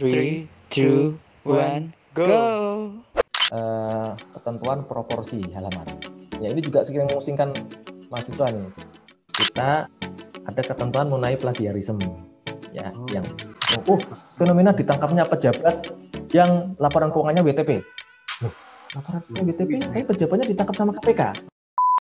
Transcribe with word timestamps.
Three, 0.00 0.48
two, 0.72 1.20
one, 1.44 1.92
go. 2.16 2.24
eh, 3.52 4.10
ketentuan 4.32 4.88
proporsi 4.88 5.44
halaman. 5.52 5.84
Ya 6.40 6.48
ini 6.48 6.64
juga 6.64 6.80
sering 6.80 7.04
memusingkan 7.04 7.52
mahasiswa 8.08 8.48
nih. 8.48 8.64
Kita 9.28 9.92
ada 10.40 10.62
ketentuan 10.64 11.12
mengenai 11.12 11.36
plagiarisme, 11.36 12.00
ya, 12.72 12.96
Oh. 12.96 13.04
yang 13.12 13.28
oh 13.84 14.00
fenomena 14.40 14.72
ditangkapnya 14.72 15.28
pejabat 15.28 15.92
yang 16.32 16.72
laporan 16.80 17.12
keuangannya 17.12 17.44
WTP. 17.44 17.84
Loh, 18.40 18.52
laporan 18.96 19.20
keuangan 19.28 19.44
WTP, 19.52 19.70
tapi 19.84 20.02
pejabatnya 20.16 20.46
ditangkap 20.48 20.74
sama 20.80 20.96
KPK. 20.96 21.22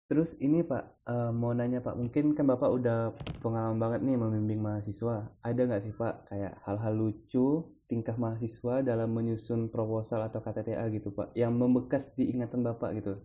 Terus 0.06 0.38
ini 0.38 0.62
Pak, 0.62 1.10
eh, 1.10 1.30
mau 1.34 1.50
nanya 1.50 1.82
Pak, 1.82 1.98
mungkin 1.98 2.38
kan 2.38 2.46
Bapak 2.46 2.70
udah 2.70 3.18
pengalaman 3.42 3.82
banget 3.82 4.06
nih 4.06 4.14
membimbing 4.14 4.62
mahasiswa. 4.62 5.26
Ada 5.42 5.60
nggak 5.66 5.82
sih 5.82 5.94
Pak 5.94 6.30
kayak 6.30 6.54
hal-hal 6.62 6.94
lucu 6.94 7.66
tingkah 7.90 8.14
mahasiswa 8.14 8.86
dalam 8.86 9.10
menyusun 9.10 9.66
proposal 9.66 10.22
atau 10.30 10.38
KTTA 10.38 10.86
gitu 10.94 11.10
Pak, 11.10 11.34
yang 11.34 11.50
membekas 11.50 12.14
di 12.14 12.30
ingatan 12.30 12.62
Bapak 12.62 12.94
gitu? 13.02 13.18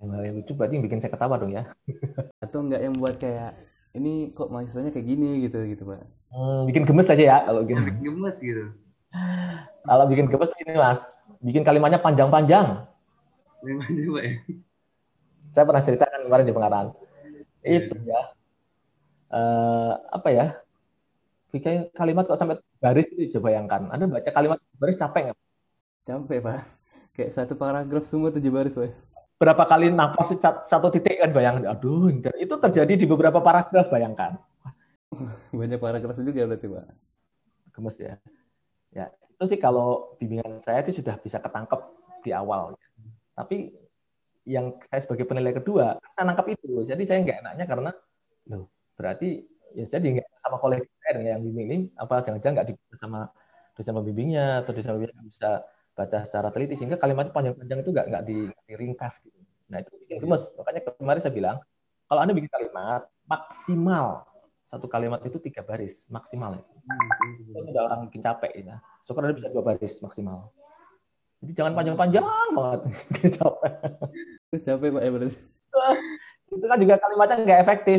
Yang 0.00 0.34
lucu 0.40 0.52
berarti 0.56 0.74
yang 0.80 0.84
bikin 0.88 0.98
saya 0.98 1.12
ketawa 1.12 1.36
dong 1.36 1.52
ya. 1.52 1.68
Atau 2.44 2.64
nggak 2.64 2.80
yang 2.80 2.96
buat 2.96 3.20
kayak 3.20 3.54
ini 3.92 4.32
kok 4.32 4.48
mahasiswanya 4.48 4.90
kayak 4.90 5.04
gini 5.04 5.44
gitu 5.44 5.60
gitu 5.68 5.84
Pak? 5.84 6.00
Hmm, 6.32 6.64
bikin 6.64 6.88
gemes 6.88 7.12
aja 7.12 7.22
ya 7.22 7.38
kalau 7.44 7.60
bikin. 7.62 7.76
Gemes 8.08 8.36
gitu. 8.40 8.72
Kalau 9.84 10.04
bikin 10.08 10.26
gemes 10.32 10.48
ini 10.56 10.72
mas, 10.72 11.12
bikin 11.44 11.60
kalimatnya 11.60 12.00
panjang-panjang. 12.00 12.88
Pak 13.60 14.22
ya? 14.24 14.32
Saya 15.52 15.68
pernah 15.68 15.84
ceritakan 15.84 16.24
kemarin 16.24 16.48
di 16.48 16.54
pengarahan. 16.56 16.88
Itu 17.60 17.94
ya. 18.08 18.22
eh, 19.36 19.92
apa 20.08 20.28
ya? 20.32 20.61
Bikin 21.52 21.92
kalimat 21.92 22.24
kok 22.24 22.40
sampai 22.40 22.56
baris 22.80 23.06
itu 23.12 23.36
coba 23.36 23.52
bayangkan. 23.52 23.92
Anda 23.92 24.08
baca 24.08 24.30
kalimat 24.32 24.58
baris 24.80 24.96
capek 24.96 25.30
nggak? 25.30 25.38
Capek 26.08 26.38
Pak. 26.40 26.60
Kayak 27.12 27.30
satu 27.36 27.54
paragraf 27.60 28.08
semua 28.08 28.32
tujuh 28.32 28.48
baris 28.48 28.72
Pak. 28.72 28.88
Berapa 29.36 29.68
kali 29.68 29.92
nafas 29.92 30.32
sat- 30.40 30.64
satu 30.64 30.88
titik 30.88 31.20
kan 31.20 31.28
bayangkan. 31.28 31.76
Aduh, 31.76 32.08
dan 32.24 32.32
itu 32.40 32.56
terjadi 32.56 32.94
di 32.96 33.04
beberapa 33.04 33.44
paragraf 33.44 33.92
bayangkan. 33.92 34.40
Banyak 35.52 35.76
paragraf 35.76 36.16
juga 36.24 36.48
berarti 36.48 36.66
Pak. 36.72 36.84
Gemes 37.76 37.96
ya. 38.00 38.14
Ya, 38.92 39.06
itu 39.12 39.44
sih 39.52 39.60
kalau 39.60 40.16
bimbingan 40.16 40.56
saya 40.56 40.80
itu 40.80 41.04
sudah 41.04 41.20
bisa 41.20 41.36
ketangkep 41.36 41.80
di 42.24 42.32
awal. 42.32 42.80
Tapi 43.36 43.76
yang 44.48 44.80
saya 44.88 45.04
sebagai 45.04 45.28
penilai 45.28 45.52
kedua, 45.52 46.00
saya 46.08 46.24
nangkap 46.32 46.48
itu. 46.48 46.80
Jadi 46.80 47.02
saya 47.04 47.20
nggak 47.20 47.38
enaknya 47.44 47.64
karena, 47.68 47.90
loh, 48.48 48.72
berarti 48.96 49.51
ya 49.74 49.86
jadi 49.98 50.06
nggak 50.20 50.28
sama 50.38 50.56
kolektif 50.60 50.90
yang 51.12 51.40
bimbing 51.42 51.66
ini, 51.68 51.78
apa 51.98 52.22
jangan-jangan 52.24 52.54
nggak 52.62 52.68
dibaca 52.72 52.96
sama 52.96 53.20
dosen 53.72 53.92
pembimbingnya 53.96 54.64
atau 54.64 54.72
dosen 54.76 54.96
pembimbing 54.96 55.24
bisa 55.26 55.64
baca 55.92 56.18
secara 56.24 56.48
teliti 56.48 56.74
sehingga 56.76 56.96
kalimat 56.96 57.28
panjang-panjang 57.32 57.78
itu 57.84 57.90
nggak 57.92 58.06
nggak 58.08 58.22
di- 58.24 58.52
diringkas 58.68 59.20
gitu. 59.24 59.36
Nah 59.68 59.80
itu 59.80 59.92
bikin 60.04 60.24
gemes. 60.24 60.56
Makanya 60.56 60.80
kemarin 60.96 61.20
saya 61.20 61.34
bilang, 61.34 61.56
kalau 62.08 62.20
anda 62.24 62.32
bikin 62.32 62.52
kalimat 62.52 63.08
maksimal 63.28 64.24
satu 64.64 64.88
kalimat 64.88 65.20
itu 65.20 65.36
tiga 65.36 65.60
baris 65.60 66.08
maksimal 66.08 66.56
ya. 66.56 66.64
Itu 67.52 67.60
udah 67.60 67.82
orang 67.92 68.08
bikin 68.08 68.24
capek 68.24 68.52
ya. 68.56 68.80
Syukur 69.04 69.28
ada 69.28 69.36
bisa 69.36 69.52
dua 69.52 69.60
baris 69.60 70.00
maksimal. 70.00 70.48
Jadi 71.42 71.52
jangan 71.58 71.72
panjang-panjang 71.74 72.22
banget. 72.54 72.80
Capek. 73.36 73.72
Capek 74.62 74.88
Pak 74.94 75.02
berarti. 75.10 75.36
Itu 76.52 76.66
kan 76.70 76.78
juga 76.78 76.94
kalimatnya 77.02 77.36
nggak 77.42 77.60
efektif. 77.66 77.98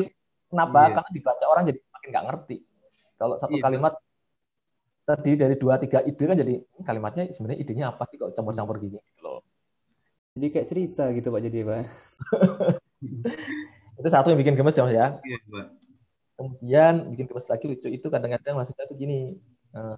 Kenapa? 0.53 0.79
Iya. 0.83 0.93
Karena 0.93 1.09
dibaca 1.11 1.45
orang 1.49 1.63
jadi 1.65 1.79
makin 1.89 2.07
nggak 2.13 2.25
ngerti. 2.29 2.57
Kalau 3.17 3.35
satu 3.35 3.55
Iya. 3.55 3.63
kalimat 3.65 3.93
terdiri 5.03 5.35
dari 5.35 5.55
dua 5.57 5.75
tiga 5.75 5.99
ide 5.99 6.23
kan 6.23 6.37
jadi 6.37 6.53
"Hmm, 6.55 6.85
kalimatnya 6.85 7.23
sebenarnya 7.27 7.59
idenya 7.59 7.85
apa 7.91 8.07
sih 8.07 8.15
kok 8.15 8.31
campur-campur 8.31 8.79
gini 8.79 9.01
gitu 9.01 9.19
loh. 9.19 9.41
Jadi 10.33 10.47
kayak 10.49 10.67
cerita 10.67 11.03
gitu 11.11 11.27
Pak 11.27 11.41
jadi 11.43 11.59
Pak. 11.61 11.81
Itu 13.99 14.07
satu 14.07 14.31
yang 14.31 14.39
bikin 14.39 14.55
gemes 14.55 14.73
ya 14.73 14.83
Mas 14.85 14.93
ya. 14.93 15.07
Iya 15.19 15.37
Pak. 15.43 15.65
Kemudian 16.33 16.93
bikin 17.11 17.25
gemes 17.27 17.45
lagi 17.45 17.65
lucu 17.67 17.87
itu 17.87 18.07
kadang-kadang 18.07 18.53
mahasiswa 18.55 18.83
itu 18.85 18.95
gini. 18.95 19.19
eh, 19.73 19.97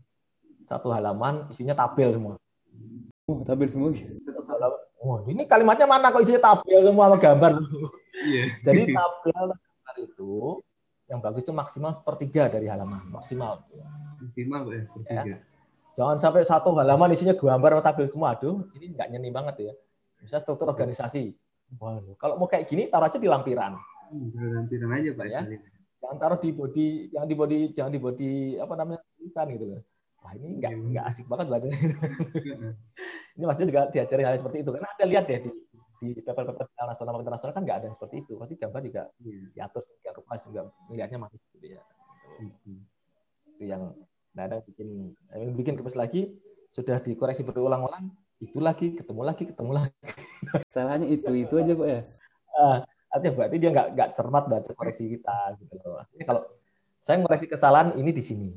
satu 0.63 0.87
halaman 0.89 1.51
isinya 1.51 1.75
tabel 1.75 2.09
semua. 2.09 2.39
Oh, 3.27 3.43
tabel 3.43 3.67
semua 3.67 3.91
gitu. 3.91 4.15
Wah, 4.97 5.19
ini 5.27 5.43
kalimatnya 5.45 5.83
mana 5.85 6.09
kok 6.09 6.23
isinya 6.23 6.41
tabel 6.41 6.79
semua 6.79 7.11
sama 7.11 7.17
gambar. 7.19 7.51
Iya. 8.25 8.43
Jadi 8.63 8.81
tabel 8.89 9.45
itu 10.15 10.63
yang 11.11 11.19
bagus 11.21 11.43
itu 11.45 11.51
maksimal 11.51 11.91
sepertiga 11.91 12.47
dari 12.47 12.71
halaman 12.71 13.03
maksimal. 13.11 13.67
Maksimal 14.23 14.63
ya, 14.71 14.81
bertiga. 14.89 15.35
Jangan 15.95 16.17
sampai 16.19 16.47
satu 16.47 16.71
halaman 16.75 17.11
isinya 17.11 17.35
gambar 17.35 17.79
sama 17.79 17.83
tabel 17.83 18.07
semua. 18.07 18.29
Aduh, 18.35 18.67
ini 18.79 18.95
nggak 18.95 19.07
nyeni 19.11 19.29
banget 19.29 19.55
ya. 19.59 19.73
Bisa 20.23 20.39
struktur 20.39 20.71
organisasi. 20.71 21.35
Waduh, 21.77 22.15
kalau 22.17 22.39
mau 22.39 22.47
kayak 22.47 22.65
gini 22.65 22.87
taruh 22.87 23.11
aja 23.11 23.19
di 23.19 23.27
lampiran. 23.27 23.75
Lampiran 24.33 24.89
aja 24.95 25.11
Pak 25.13 25.27
Ya. 25.27 25.41
Jangan 26.01 26.17
taruh 26.21 26.39
di 26.39 26.49
body, 26.53 26.87
jangan 27.09 27.27
di 27.27 27.35
body, 27.35 27.59
jangan 27.73 27.91
di 27.91 27.99
body 27.99 28.31
apa 28.61 28.73
namanya 28.77 28.99
tulisan 29.17 29.45
gitu 29.55 29.65
loh. 29.73 29.81
Wah 30.21 30.33
ini 30.37 30.57
nggak 30.57 30.71
Iya. 30.73 30.85
nggak 30.89 31.05
asik 31.05 31.25
banget 31.29 31.45
bacanya. 31.49 31.77
ini 33.37 33.43
maksudnya 33.45 33.69
juga 33.69 33.81
diajari 33.93 34.23
hal 34.25 34.35
seperti 34.37 34.57
itu. 34.65 34.69
Karena 34.73 34.89
ada 34.89 35.05
lihat 35.05 35.23
deh 35.29 35.39
di 35.45 35.49
di 36.13 36.21
paper-paper 36.21 36.67
nasional 36.85 37.15
maupun 37.15 37.25
internasional 37.25 37.53
kan 37.55 37.63
nggak 37.63 37.77
ada 37.81 37.85
yang 37.89 37.95
seperti 37.95 38.15
itu. 38.21 38.33
Pasti 38.37 38.55
gambar 38.59 38.81
juga 38.85 39.01
diatur 39.55 39.81
sedemikian 39.81 40.13
rupa 40.19 40.33
sehingga 40.37 40.61
melihatnya 40.91 41.17
manis 41.17 41.43
gitu 41.55 41.65
ya. 41.65 41.81
Itu 42.37 43.63
yang 43.65 43.95
nah, 44.35 44.43
ada 44.45 44.59
bikin 44.61 45.15
yang 45.31 45.55
bikin 45.55 45.73
gemes 45.79 45.95
lagi 45.95 46.35
sudah 46.69 46.99
dikoreksi 46.99 47.47
berulang-ulang 47.47 48.11
itu 48.43 48.59
lagi 48.59 48.91
ketemu 48.91 49.21
lagi 49.23 49.47
ketemu 49.47 49.71
lagi 49.79 49.95
Salahnya 50.75 51.07
itu 51.07 51.31
itu 51.31 51.53
aja 51.55 51.73
Pak 51.73 51.87
ya. 51.87 52.01
Ah, 52.59 52.77
artinya 53.15 53.31
berarti 53.39 53.55
dia 53.57 53.69
nggak 53.71 53.87
nggak 53.95 54.09
cermat 54.11 54.43
baca 54.51 54.71
koreksi 54.75 55.07
kita 55.07 55.55
gitu 55.63 55.79
loh. 55.79 56.03
Kalau 56.27 56.43
saya 56.99 57.23
ngoreksi 57.23 57.47
kesalahan 57.47 57.95
ini 57.95 58.11
di 58.11 58.23
sini 58.25 58.49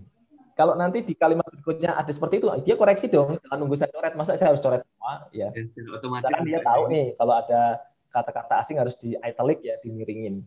kalau 0.59 0.75
nanti 0.75 1.07
di 1.07 1.15
kalimat 1.15 1.47
berikutnya 1.47 1.95
ada 1.95 2.11
seperti 2.11 2.43
itu 2.43 2.51
dia 2.67 2.75
koreksi 2.75 3.07
dong 3.07 3.39
jangan 3.39 3.57
nunggu 3.63 3.79
saya 3.79 3.95
coret. 3.95 4.19
Masa 4.19 4.35
saya 4.35 4.51
harus 4.51 4.59
coret 4.59 4.83
semua? 4.83 5.31
Ya 5.31 5.55
misalkan 5.55 6.43
dia 6.43 6.59
tahu 6.67 6.83
nih 6.91 7.15
kalau 7.15 7.35
ada 7.39 7.79
kata-kata 8.11 8.55
asing 8.67 8.83
harus 8.83 8.99
di 8.99 9.15
italic 9.15 9.63
ya 9.63 9.79
dimiringin. 9.79 10.43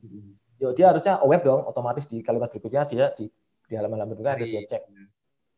Yo, 0.60 0.76
dia 0.76 0.92
harusnya 0.92 1.16
aware 1.24 1.40
dong 1.40 1.64
otomatis 1.64 2.04
di 2.04 2.20
kalimat 2.20 2.52
berikutnya 2.52 2.84
dia 2.92 3.16
di 3.16 3.32
di 3.72 3.74
halaman-halaman 3.80 4.12
berikutnya 4.12 4.34
ada 4.36 4.44
dia 4.44 4.62
cek. 4.68 4.84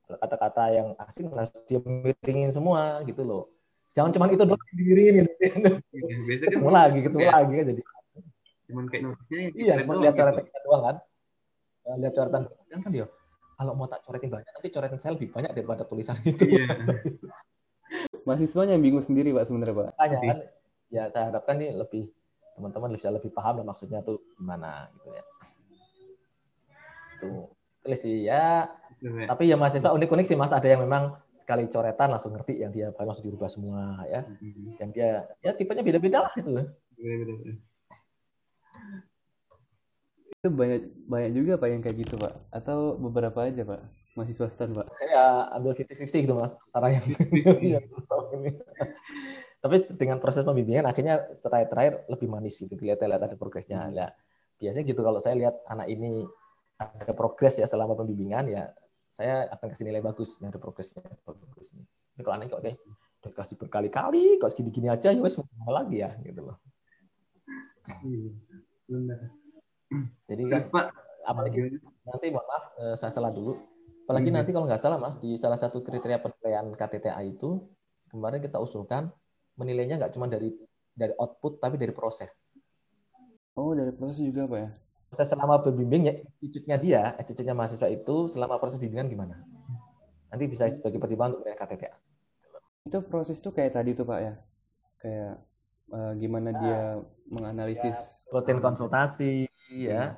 Kalau 0.05 0.17
kata-kata 0.21 0.63
yang 0.69 0.87
asing 1.01 1.33
harus 1.33 1.49
dia 1.65 1.81
miringin 1.81 2.53
semua 2.53 3.01
gitu 3.09 3.25
loh. 3.25 3.49
Jangan 3.97 4.13
cuma 4.13 4.29
itu 4.29 4.45
doang 4.45 4.61
dimiringin. 4.69 5.25
Gitu. 5.33 5.81
Biasanya 5.89 6.45
ketemu 6.45 6.69
lagi 6.69 6.99
ketemu 7.01 7.25
lagi 7.25 7.53
kan 7.57 7.65
jadi. 7.73 7.81
Cuman 8.69 8.85
kayak 8.85 9.01
notisnya 9.01 9.39
iya 9.57 9.73
cuma 9.81 9.97
lihat 9.97 10.13
coretan 10.13 10.45
kita 10.45 10.59
doang 10.61 10.83
kan. 10.85 10.95
Eh, 11.89 11.95
lihat 12.05 12.13
coretan. 12.13 12.41
Kan 12.69 12.79
kan 12.85 12.91
dia 12.93 13.09
kalau 13.63 13.79
mau 13.79 13.87
tak 13.87 14.03
coretin 14.03 14.27
banyak 14.27 14.51
nanti 14.51 14.67
coretin 14.67 14.99
saya 14.99 15.15
lebih 15.15 15.31
banyak 15.31 15.55
daripada 15.55 15.87
tulisan 15.87 16.19
itu. 16.27 16.51
Iya. 16.51 16.67
Mahasiswanya 18.27 18.75
yang 18.75 18.83
bingung 18.83 19.05
sendiri 19.07 19.31
Pak 19.31 19.47
sebenarnya 19.47 19.75
Pak. 19.79 19.87
makanya 19.95 20.17
kan 20.19 20.37
ya 20.91 21.03
saya 21.07 21.25
harapkan 21.31 21.55
nih 21.55 21.71
lebih 21.71 22.11
teman-teman 22.59 22.91
bisa 22.93 23.07
lebih 23.09 23.31
paham 23.31 23.63
lah 23.63 23.65
maksudnya 23.71 24.03
tuh 24.03 24.19
gimana 24.35 24.91
gitu 24.99 25.07
ya. 25.15 25.23
Tuh 27.23 27.47
tulis 27.87 27.99
sih 28.03 28.27
ya. 28.27 28.67
Tapi 29.03 29.51
ya 29.51 29.55
mahasiswa 29.59 29.91
unik-unik 29.95 30.25
sih 30.27 30.37
mas. 30.39 30.51
Ada 30.51 30.75
yang 30.75 30.83
memang 30.83 31.15
sekali 31.35 31.67
coretan 31.71 32.11
langsung 32.11 32.35
ngerti 32.35 32.59
yang 32.59 32.71
dia 32.71 32.91
langsung 32.91 33.23
dirubah 33.23 33.47
semua 33.47 34.03
ya. 34.07 34.27
Yang 34.79 34.89
dia 34.95 35.09
ya 35.39 35.51
tipenya 35.55 35.83
beda-beda 35.83 36.27
lah 36.27 36.33
itu 36.35 36.51
Itu 40.43 40.51
banyak 40.51 41.07
banyak 41.07 41.31
juga 41.39 41.55
Pak 41.55 41.67
yang 41.71 41.79
kayak 41.79 41.97
gitu 42.03 42.19
Pak. 42.19 42.35
Atau 42.51 42.99
beberapa 42.99 43.47
aja 43.47 43.63
Pak. 43.63 43.79
Mahasiswa 44.19 44.51
stan 44.51 44.75
Pak. 44.75 44.91
saya 44.99 45.47
ambil 45.55 45.71
50-50 45.71 46.27
gitu 46.27 46.35
mas 46.35 46.53
antara 46.69 46.93
yang, 46.93 47.05
yang 47.79 47.85
ini. 48.35 48.51
tapi 49.63 49.79
dengan 49.95 50.19
proses 50.19 50.43
pembimbingan 50.43 50.83
akhirnya 50.83 51.31
setelah 51.31 51.63
terakhir 51.63 52.03
lebih 52.11 52.27
manis 52.27 52.59
gitu 52.59 52.75
lihat-lihat 52.75 53.31
ada 53.31 53.39
progresnya 53.39 53.87
ya 53.95 54.11
biasanya 54.59 54.85
gitu 54.91 55.01
kalau 55.07 55.23
saya 55.23 55.39
lihat 55.39 55.55
anak 55.71 55.87
ini 55.87 56.27
ada 56.75 57.15
progres 57.15 57.55
ya 57.57 57.65
selama 57.65 57.95
pembimbingan 57.95 58.51
ya 58.51 58.67
saya 59.07 59.47
akan 59.55 59.71
kasih 59.71 59.87
nilai 59.87 60.03
bagus 60.03 60.35
yang 60.43 60.51
ada 60.51 60.59
progresnya 60.59 61.01
bagus 61.23 61.79
nih 61.79 61.87
tapi 61.87 62.21
kalau 62.27 62.35
anak 62.35 62.51
kok 62.51 62.61
kayak 62.61 62.77
udah 63.23 63.31
kasih 63.39 63.55
berkali-kali 63.55 64.25
kok 64.35 64.51
segini-gini 64.51 64.91
aja 64.91 65.15
ya 65.15 65.23
wes 65.23 65.39
mau 65.39 65.71
lagi 65.71 66.03
ya 66.03 66.11
gitu 66.21 66.43
loh 66.43 66.59
Benar. 68.83 69.42
Jadi 70.29 70.41
kan 70.49 70.59
Terus 70.59 70.69
Pak, 70.71 70.85
apalagi 71.27 71.59
nanti 72.07 72.25
mohon 72.31 72.47
maaf 72.47 72.65
eh, 72.79 72.95
saya 72.99 73.11
salah 73.11 73.31
dulu 73.31 73.55
apalagi 74.03 74.29
Hmm. 74.29 74.37
nanti 74.41 74.51
kalau 74.51 74.65
nggak 74.67 74.81
salah 74.83 74.99
mas 74.99 75.15
di 75.15 75.31
salah 75.39 75.55
satu 75.55 75.79
kriteria 75.79 76.19
penilaian 76.19 76.67
KTTA 76.75 77.23
itu 77.23 77.63
kemarin 78.11 78.43
kita 78.43 78.59
usulkan 78.59 79.07
menilainya 79.55 79.95
nggak 79.95 80.11
cuma 80.11 80.27
dari 80.27 80.51
dari 80.91 81.15
output 81.15 81.63
tapi 81.63 81.79
dari 81.79 81.95
proses 81.95 82.59
oh 83.55 83.71
dari 83.71 83.95
proses 83.95 84.19
juga 84.19 84.43
Pak 84.43 84.59
ya? 84.59 84.69
proses 85.07 85.27
selama 85.31 85.63
berbimbing 85.63 86.03
ya 86.09 86.13
attitude-nya 86.19 86.77
dia 86.77 87.01
attitude-nya 87.15 87.55
mahasiswa 87.55 87.87
itu 87.87 88.27
selama 88.27 88.59
proses 88.59 88.75
bimbingan 88.75 89.07
gimana 89.07 89.39
nanti 90.33 90.49
bisa 90.49 90.65
sebagai 90.65 90.97
pertimbangan 90.97 91.37
untuk 91.37 91.45
menilai 91.45 91.61
KTTA. 91.61 91.93
Itu 92.89 93.05
proses 93.05 93.37
tuh 93.37 93.53
kayak 93.53 93.77
tadi 93.77 93.93
tuh 93.93 94.01
Pak 94.01 94.19
ya. 94.19 94.33
Kayak 94.97 95.33
uh, 95.93 96.11
gimana 96.17 96.49
dia 96.57 96.81
menganalisis 97.29 98.25
rutin 98.33 98.57
konsultasi 98.57 99.45
ya 99.75 100.17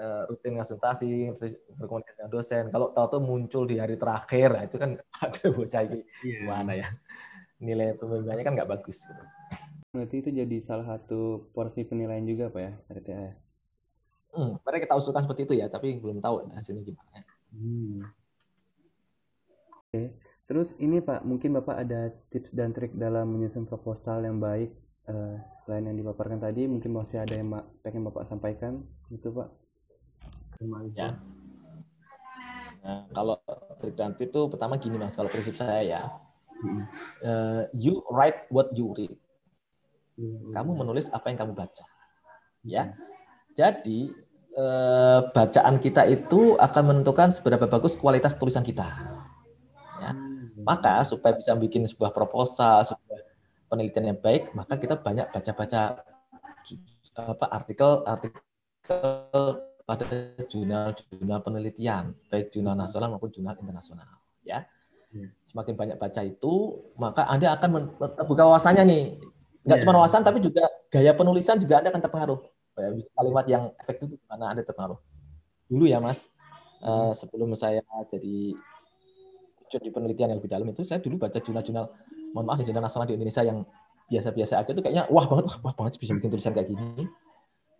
uh, 0.00 0.22
rutin 0.28 0.56
konsultasi 0.56 1.32
berkomunikasi 1.76 2.16
dengan 2.16 2.32
dosen 2.32 2.64
kalau 2.72 2.92
tahu 2.96 3.06
tuh 3.18 3.22
muncul 3.22 3.62
di 3.68 3.76
hari 3.76 4.00
terakhir 4.00 4.48
nah 4.56 4.62
itu 4.64 4.76
kan 4.80 4.90
ada 5.24 5.44
bocah 5.52 5.82
ini 5.84 6.00
yeah. 6.24 6.44
mana 6.48 6.72
ya 6.76 6.88
nilai 7.60 7.96
pembimbingannya 7.96 8.44
kan 8.44 8.54
nggak 8.56 8.70
bagus 8.70 9.08
gitu. 9.08 9.24
Berarti 9.96 10.16
itu 10.20 10.30
jadi 10.44 10.56
salah 10.60 10.84
satu 10.96 11.48
porsi 11.56 11.88
penilaian 11.88 12.24
juga 12.24 12.52
Pak 12.52 12.60
ya 12.60 12.72
RTA 12.92 13.16
ya? 13.16 13.34
Hmm, 14.36 14.60
mereka 14.60 14.92
kita 14.92 14.96
usulkan 15.00 15.24
seperti 15.24 15.42
itu 15.48 15.54
ya, 15.56 15.72
tapi 15.72 15.96
belum 15.96 16.20
tahu 16.20 16.52
hasilnya 16.52 16.84
gimana. 16.84 17.24
Hmm. 17.56 18.04
Oke, 19.72 19.88
okay. 19.88 20.06
terus 20.44 20.76
ini 20.76 21.00
Pak, 21.00 21.24
mungkin 21.24 21.56
Bapak 21.56 21.88
ada 21.88 22.12
tips 22.28 22.52
dan 22.52 22.76
trik 22.76 22.92
dalam 22.92 23.32
menyusun 23.32 23.64
proposal 23.64 24.28
yang 24.28 24.36
baik 24.36 24.68
uh, 25.10 25.36
selain 25.64 25.88
yang 25.90 25.96
dipaparkan 25.98 26.38
tadi, 26.38 26.70
mungkin 26.70 26.94
masih 26.94 27.22
ada 27.22 27.34
yang 27.34 27.50
pengen 27.82 28.06
Bapak 28.06 28.26
sampaikan, 28.28 28.82
gitu 29.10 29.34
Pak? 29.34 29.48
Ya. 30.96 31.20
Nah, 32.86 33.10
kalau 33.10 33.36
trik 33.82 33.98
dan 33.98 34.14
itu 34.14 34.40
pertama 34.46 34.78
gini 34.78 34.94
mas, 34.94 35.18
kalau 35.18 35.26
prinsip 35.26 35.58
saya 35.58 35.82
ya, 35.82 36.00
uh, 37.26 37.66
you 37.74 38.00
write 38.08 38.46
what 38.48 38.70
you 38.78 38.94
read. 38.94 39.12
Hmm. 40.16 40.54
Kamu 40.54 40.78
menulis 40.78 41.10
apa 41.12 41.28
yang 41.28 41.38
kamu 41.42 41.52
baca, 41.52 41.84
ya. 42.64 42.96
Jadi 43.56 44.12
eh, 44.52 45.20
bacaan 45.32 45.80
kita 45.80 46.04
itu 46.08 46.60
akan 46.60 46.82
menentukan 46.92 47.32
seberapa 47.32 47.64
bagus 47.64 47.96
kualitas 47.96 48.36
tulisan 48.36 48.60
kita. 48.60 48.84
Ya. 50.00 50.12
Maka 50.60 51.04
supaya 51.08 51.36
bisa 51.36 51.56
bikin 51.56 51.88
sebuah 51.88 52.12
proposal, 52.12 52.84
sebuah 52.84 53.20
penelitian 53.66 54.14
yang 54.14 54.20
baik, 54.20 54.52
maka 54.52 54.78
kita 54.78 54.98
banyak 54.98 55.30
baca-baca 55.30 56.02
apa 57.16 57.46
artikel 57.48 58.04
artikel 58.04 59.42
pada 59.86 60.06
jurnal-jurnal 60.50 61.40
penelitian, 61.40 62.12
baik 62.28 62.50
jurnal 62.50 62.74
nasional 62.74 63.14
maupun 63.14 63.30
jurnal 63.30 63.54
internasional. 63.56 64.06
Ya, 64.42 64.66
iya. 65.14 65.30
semakin 65.46 65.74
banyak 65.74 65.96
baca 65.98 66.20
itu, 66.22 66.82
maka 66.98 67.26
anda 67.26 67.54
akan 67.54 67.94
terbuka 68.18 68.42
wawasannya 68.46 68.84
nih. 68.86 69.04
Nggak 69.66 69.78
yeah. 69.78 69.82
cuma 69.82 69.98
wawasan, 69.98 70.22
tapi 70.22 70.38
juga 70.38 70.66
gaya 70.90 71.10
penulisan 71.14 71.58
juga 71.58 71.82
anda 71.82 71.90
akan 71.90 72.02
terpengaruh 72.02 72.40
kalimat 73.16 73.44
yang 73.48 73.72
efektif 73.80 74.12
itu 74.12 74.24
mana 74.28 74.52
ada 74.52 74.60
terpengaruh 74.60 75.00
dulu 75.66 75.88
ya 75.88 75.98
mas 75.98 76.28
uh, 76.84 77.10
sebelum 77.16 77.56
saya 77.56 77.80
jadi 78.12 78.52
di 79.76 79.90
penelitian 79.90 80.30
yang 80.32 80.38
lebih 80.38 80.52
dalam 80.52 80.68
itu 80.70 80.86
saya 80.86 81.02
dulu 81.02 81.18
baca 81.18 81.42
jurnal-jurnal 81.42 81.90
mohon 82.36 82.44
maaf 82.44 82.60
jurnal 82.60 82.84
nasional 82.84 83.08
di 83.08 83.16
Indonesia 83.16 83.40
yang 83.40 83.64
biasa-biasa 84.12 84.60
aja 84.60 84.70
itu 84.76 84.84
kayaknya 84.84 85.08
wah 85.08 85.24
banget 85.24 85.44
wah, 85.48 85.56
wah 85.64 85.74
banget 85.80 85.96
bisa 85.96 86.12
bikin 86.12 86.28
tulisan 86.28 86.52
kayak 86.52 86.68
gini 86.68 87.08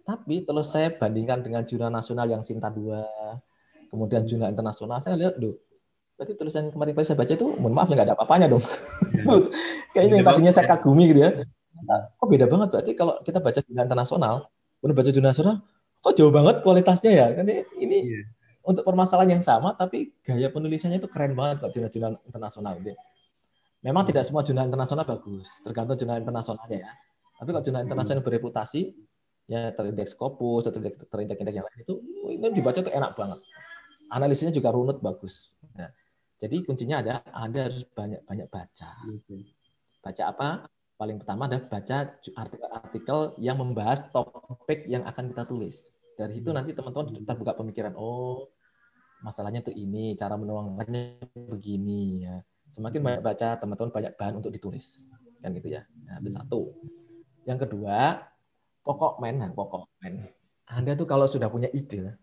tapi 0.08 0.40
terus 0.48 0.72
saya 0.72 0.88
bandingkan 0.96 1.44
dengan 1.44 1.62
jurnal 1.68 1.92
nasional 1.92 2.24
yang 2.24 2.40
Sinta 2.40 2.72
2 2.72 3.92
kemudian 3.92 4.24
jurnal 4.24 4.48
internasional 4.48 4.98
saya 5.04 5.20
lihat 5.20 5.36
loh 5.36 5.60
berarti 6.16 6.32
tulisan 6.32 6.72
kemarin 6.72 6.96
saya 7.04 7.20
baca 7.20 7.32
itu 7.36 7.44
mohon 7.60 7.76
maaf 7.76 7.92
ya 7.92 8.00
nggak 8.00 8.08
ada 8.08 8.14
apa-apanya 8.16 8.56
dong 8.56 8.64
kayaknya 9.92 10.24
yang 10.24 10.26
tadinya 10.26 10.52
saya 10.56 10.64
kagumi 10.64 11.12
gitu 11.12 11.20
ya 11.20 11.44
nah, 11.84 12.08
kok 12.16 12.26
beda 12.26 12.48
banget 12.48 12.68
berarti 12.72 12.90
kalau 12.96 13.20
kita 13.20 13.38
baca 13.38 13.60
jurnal 13.60 13.84
internasional 13.84 14.48
Kemudian 14.80 14.96
baca 15.02 15.10
jurnal 15.10 15.30
nasional, 15.32 15.56
kok 16.04 16.14
jauh 16.14 16.32
banget 16.32 16.56
kualitasnya 16.60 17.10
ya? 17.10 17.26
Kan 17.32 17.48
ini 17.80 17.98
yeah. 18.06 18.24
untuk 18.62 18.84
permasalahan 18.84 19.40
yang 19.40 19.44
sama, 19.44 19.72
tapi 19.72 20.12
gaya 20.20 20.52
penulisannya 20.52 21.00
itu 21.00 21.08
keren 21.08 21.32
banget 21.32 21.64
kok 21.64 21.72
jurnal-jurnal 21.72 22.20
internasional. 22.28 22.76
Gitu. 22.78 22.94
Memang 23.86 24.02
tidak 24.02 24.26
semua 24.26 24.42
jurnal 24.42 24.66
internasional 24.66 25.06
bagus, 25.06 25.46
tergantung 25.62 25.94
jurnal 25.94 26.18
internasionalnya 26.18 26.78
ya. 26.82 26.90
Tapi 27.38 27.48
kalau 27.54 27.62
jurnal 27.62 27.82
internasional 27.86 28.20
hmm. 28.20 28.28
bereputasi, 28.28 28.82
ya 29.46 29.70
terindeks 29.70 30.18
Scopus, 30.18 30.66
terindeks 30.66 31.06
terindeks 31.06 31.38
yang 31.38 31.62
lain 31.62 31.78
itu, 31.86 31.94
itu 32.34 32.46
dibaca 32.50 32.78
tuh 32.82 32.90
enak 32.90 33.14
banget. 33.14 33.38
Analisisnya 34.10 34.50
juga 34.50 34.74
runut 34.74 34.98
bagus. 34.98 35.54
Nah, 35.78 35.90
jadi 36.42 36.66
kuncinya 36.66 36.98
ada 36.98 37.12
Anda 37.30 37.70
harus 37.70 37.86
banyak-banyak 37.94 38.48
baca. 38.50 38.90
Baca 40.02 40.22
apa? 40.26 40.50
paling 40.96 41.20
pertama 41.20 41.44
adalah 41.44 41.64
baca 41.68 41.96
artikel-artikel 42.16 43.18
yang 43.36 43.60
membahas 43.60 44.08
topik 44.08 44.88
yang 44.88 45.04
akan 45.04 45.32
kita 45.32 45.44
tulis. 45.44 46.00
Dari 46.16 46.40
situ 46.40 46.48
nanti 46.56 46.72
teman-teman 46.72 47.20
tetap 47.20 47.36
buka 47.36 47.52
pemikiran, 47.52 47.92
oh 48.00 48.48
masalahnya 49.20 49.60
tuh 49.60 49.76
ini, 49.76 50.16
cara 50.16 50.40
menuangkannya 50.40 51.20
begini 51.52 52.24
ya. 52.24 52.40
Semakin 52.70 53.00
banyak 53.00 53.22
baca, 53.22 53.48
teman-teman 53.56 53.90
banyak 53.90 54.12
bahan 54.18 54.34
untuk 54.38 54.50
ditulis. 54.50 55.06
Kan 55.40 55.54
gitu 55.54 55.70
ya. 55.70 55.86
Nah, 56.06 56.18
itu 56.20 56.30
satu. 56.34 56.60
Yang 57.46 57.68
kedua, 57.68 58.26
pokok 58.82 59.22
men, 59.22 59.42
nah, 59.42 59.50
pokok 59.54 59.86
men. 60.02 60.26
Anda 60.66 60.98
tuh 60.98 61.06
kalau 61.06 61.30
sudah 61.30 61.46
punya 61.46 61.70
ide, 61.70 62.18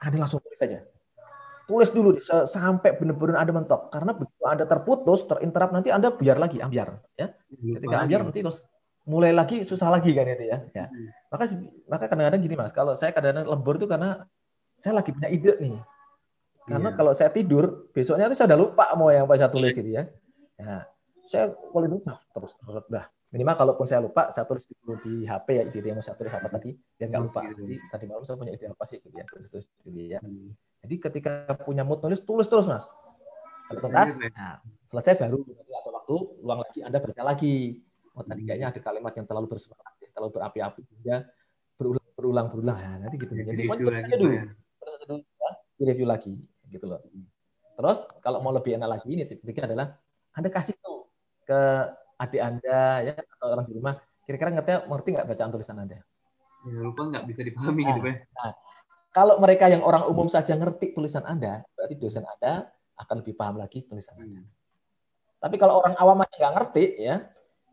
Anda 0.00 0.16
langsung 0.24 0.40
tulis 0.40 0.56
saja 0.56 0.80
tulis 1.66 1.90
dulu 1.94 2.18
sampai 2.44 2.98
benar-benar 2.98 3.42
Anda 3.42 3.52
mentok. 3.54 3.88
Karena 3.88 4.12
begitu 4.12 4.44
Anda 4.44 4.64
terputus, 4.66 5.24
terinterap 5.24 5.70
nanti 5.72 5.88
Anda 5.88 6.12
biar 6.12 6.36
lagi, 6.36 6.60
ambiar. 6.60 7.00
Ya. 7.16 7.32
Ketika 7.48 7.96
ambiar 8.04 8.20
nanti 8.26 8.44
terus 8.44 8.60
mulai 9.02 9.34
lagi 9.34 9.66
susah 9.66 9.90
lagi 9.90 10.12
kan 10.14 10.26
itu 10.28 10.46
ya. 10.46 10.58
ya. 10.74 10.86
Hmm. 10.86 11.08
Maka 11.32 11.44
maka 11.88 12.04
kadang-kadang 12.10 12.40
gini 12.42 12.54
Mas, 12.54 12.72
kalau 12.74 12.92
saya 12.92 13.10
kadang-kadang 13.14 13.48
lembur 13.48 13.80
itu 13.80 13.86
karena 13.88 14.26
saya 14.78 14.98
lagi 14.98 15.10
punya 15.14 15.28
ide 15.30 15.52
nih. 15.58 15.74
Karena 16.62 16.90
iya. 16.94 16.96
kalau 16.96 17.12
saya 17.12 17.30
tidur, 17.34 17.90
besoknya 17.90 18.30
itu 18.30 18.38
saya 18.38 18.54
udah 18.54 18.60
lupa 18.60 18.84
mau 18.94 19.10
yang 19.10 19.26
saya 19.34 19.50
tulis 19.50 19.74
itu 19.74 19.98
ya. 19.98 20.06
Ya, 20.54 20.86
saya 21.26 21.50
kalau 21.50 21.86
itu 21.90 21.98
terus 22.06 22.52
terus 22.54 22.86
dah. 22.86 23.06
Minimal 23.32 23.56
kalaupun 23.56 23.88
saya 23.88 24.04
lupa, 24.04 24.28
saya 24.28 24.44
tulis 24.44 24.68
dulu 24.68 25.00
di 25.00 25.24
HP 25.24 25.46
ya 25.56 25.62
ide 25.64 25.88
yang 25.88 25.96
mau 25.96 26.04
saya 26.04 26.20
tulis 26.20 26.30
apa 26.36 26.52
tadi, 26.52 26.76
biar 26.76 27.08
nggak 27.08 27.22
lupa. 27.24 27.40
Jadi 27.48 27.76
tadi 27.88 28.04
malam 28.04 28.22
saya 28.28 28.36
punya 28.36 28.52
ide 28.52 28.66
apa 28.68 28.84
sih 28.84 29.00
gitu 29.00 29.16
ya, 29.16 29.24
tulis 29.24 29.48
terus 29.48 29.66
dulu 29.80 30.00
ya. 30.04 30.20
Hmm. 30.20 30.52
Jadi 30.84 30.94
ketika 31.00 31.32
punya 31.64 31.82
mood 31.82 32.04
nulis, 32.04 32.20
tulis 32.20 32.44
terus 32.44 32.68
mas. 32.68 32.84
Kalau 33.72 33.88
tuntas, 33.88 34.20
nah, 34.36 34.60
selesai 34.84 35.16
baru 35.16 35.40
ada 35.48 35.90
waktu, 35.96 36.16
luang 36.44 36.60
lagi 36.60 36.78
Anda 36.84 36.98
baca 37.00 37.22
lagi. 37.24 37.80
Oh 38.12 38.20
tadi 38.20 38.44
kayaknya 38.44 38.68
ada 38.68 38.80
kalimat 38.84 39.12
yang 39.16 39.24
terlalu 39.24 39.46
bersemangat, 39.48 39.92
terlalu 40.12 40.30
berapi-api, 40.36 40.82
ya 41.00 41.24
berulang 41.80 42.06
berulang 42.12 42.46
berulang. 42.52 42.76
Nah, 42.76 42.96
nanti 43.08 43.16
gitu. 43.16 43.32
Jadi 43.32 43.62
mau 43.64 43.80
aja 43.80 44.16
dulu, 44.20 44.32
ya. 44.36 44.44
terus 44.52 44.94
dulu 45.08 45.16
ya, 45.16 45.31
review 45.86 46.06
lagi, 46.08 46.38
gitu 46.70 46.84
loh. 46.88 47.00
Terus 47.76 48.06
kalau 48.20 48.44
mau 48.44 48.52
lebih 48.52 48.76
enak 48.76 48.88
lagi, 48.98 49.06
ini 49.10 49.24
tipe 49.24 49.42
ketiga 49.42 49.66
adalah 49.68 49.96
Anda 50.36 50.48
kasih 50.48 50.76
tuh 50.80 51.08
ke 51.44 51.60
adik 52.20 52.42
Anda 52.42 52.80
ya 53.02 53.14
atau 53.18 53.46
orang 53.52 53.66
di 53.66 53.74
rumah, 53.74 53.94
kira-kira 54.24 54.54
ngerti 54.54 54.70
ngerti 54.86 55.08
nggak 55.18 55.28
bacaan 55.28 55.50
tulisan 55.50 55.76
Anda? 55.82 55.98
Ya, 56.62 56.78
lupa 56.78 57.02
nggak 57.10 57.24
bisa 57.26 57.40
dipahami 57.42 57.82
gitu, 57.82 57.90
nah, 57.90 57.96
gitu 57.98 58.08
ya. 58.08 58.16
Nah, 58.38 58.52
kalau 59.12 59.34
mereka 59.42 59.66
yang 59.68 59.82
orang 59.82 60.06
umum 60.08 60.30
saja 60.30 60.54
ngerti 60.54 60.94
tulisan 60.94 61.26
Anda, 61.26 61.66
berarti 61.74 61.94
dosen 61.98 62.24
Anda 62.24 62.70
akan 62.96 63.14
lebih 63.20 63.34
paham 63.34 63.58
lagi 63.58 63.82
tulisan 63.82 64.14
Anda. 64.16 64.40
Hmm. 64.40 64.50
Tapi 65.42 65.58
kalau 65.58 65.82
orang 65.82 65.98
awam 65.98 66.22
aja 66.22 66.34
nggak 66.38 66.54
ngerti, 66.54 66.84
ya, 67.02 67.16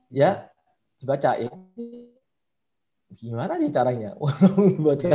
ya 0.10 0.50
dibaca 0.98 1.38
ini 1.38 2.10
gimana 3.13 3.62
nih 3.62 3.70
caranya? 3.70 4.18
Orang 4.22 4.82
baca 4.82 5.10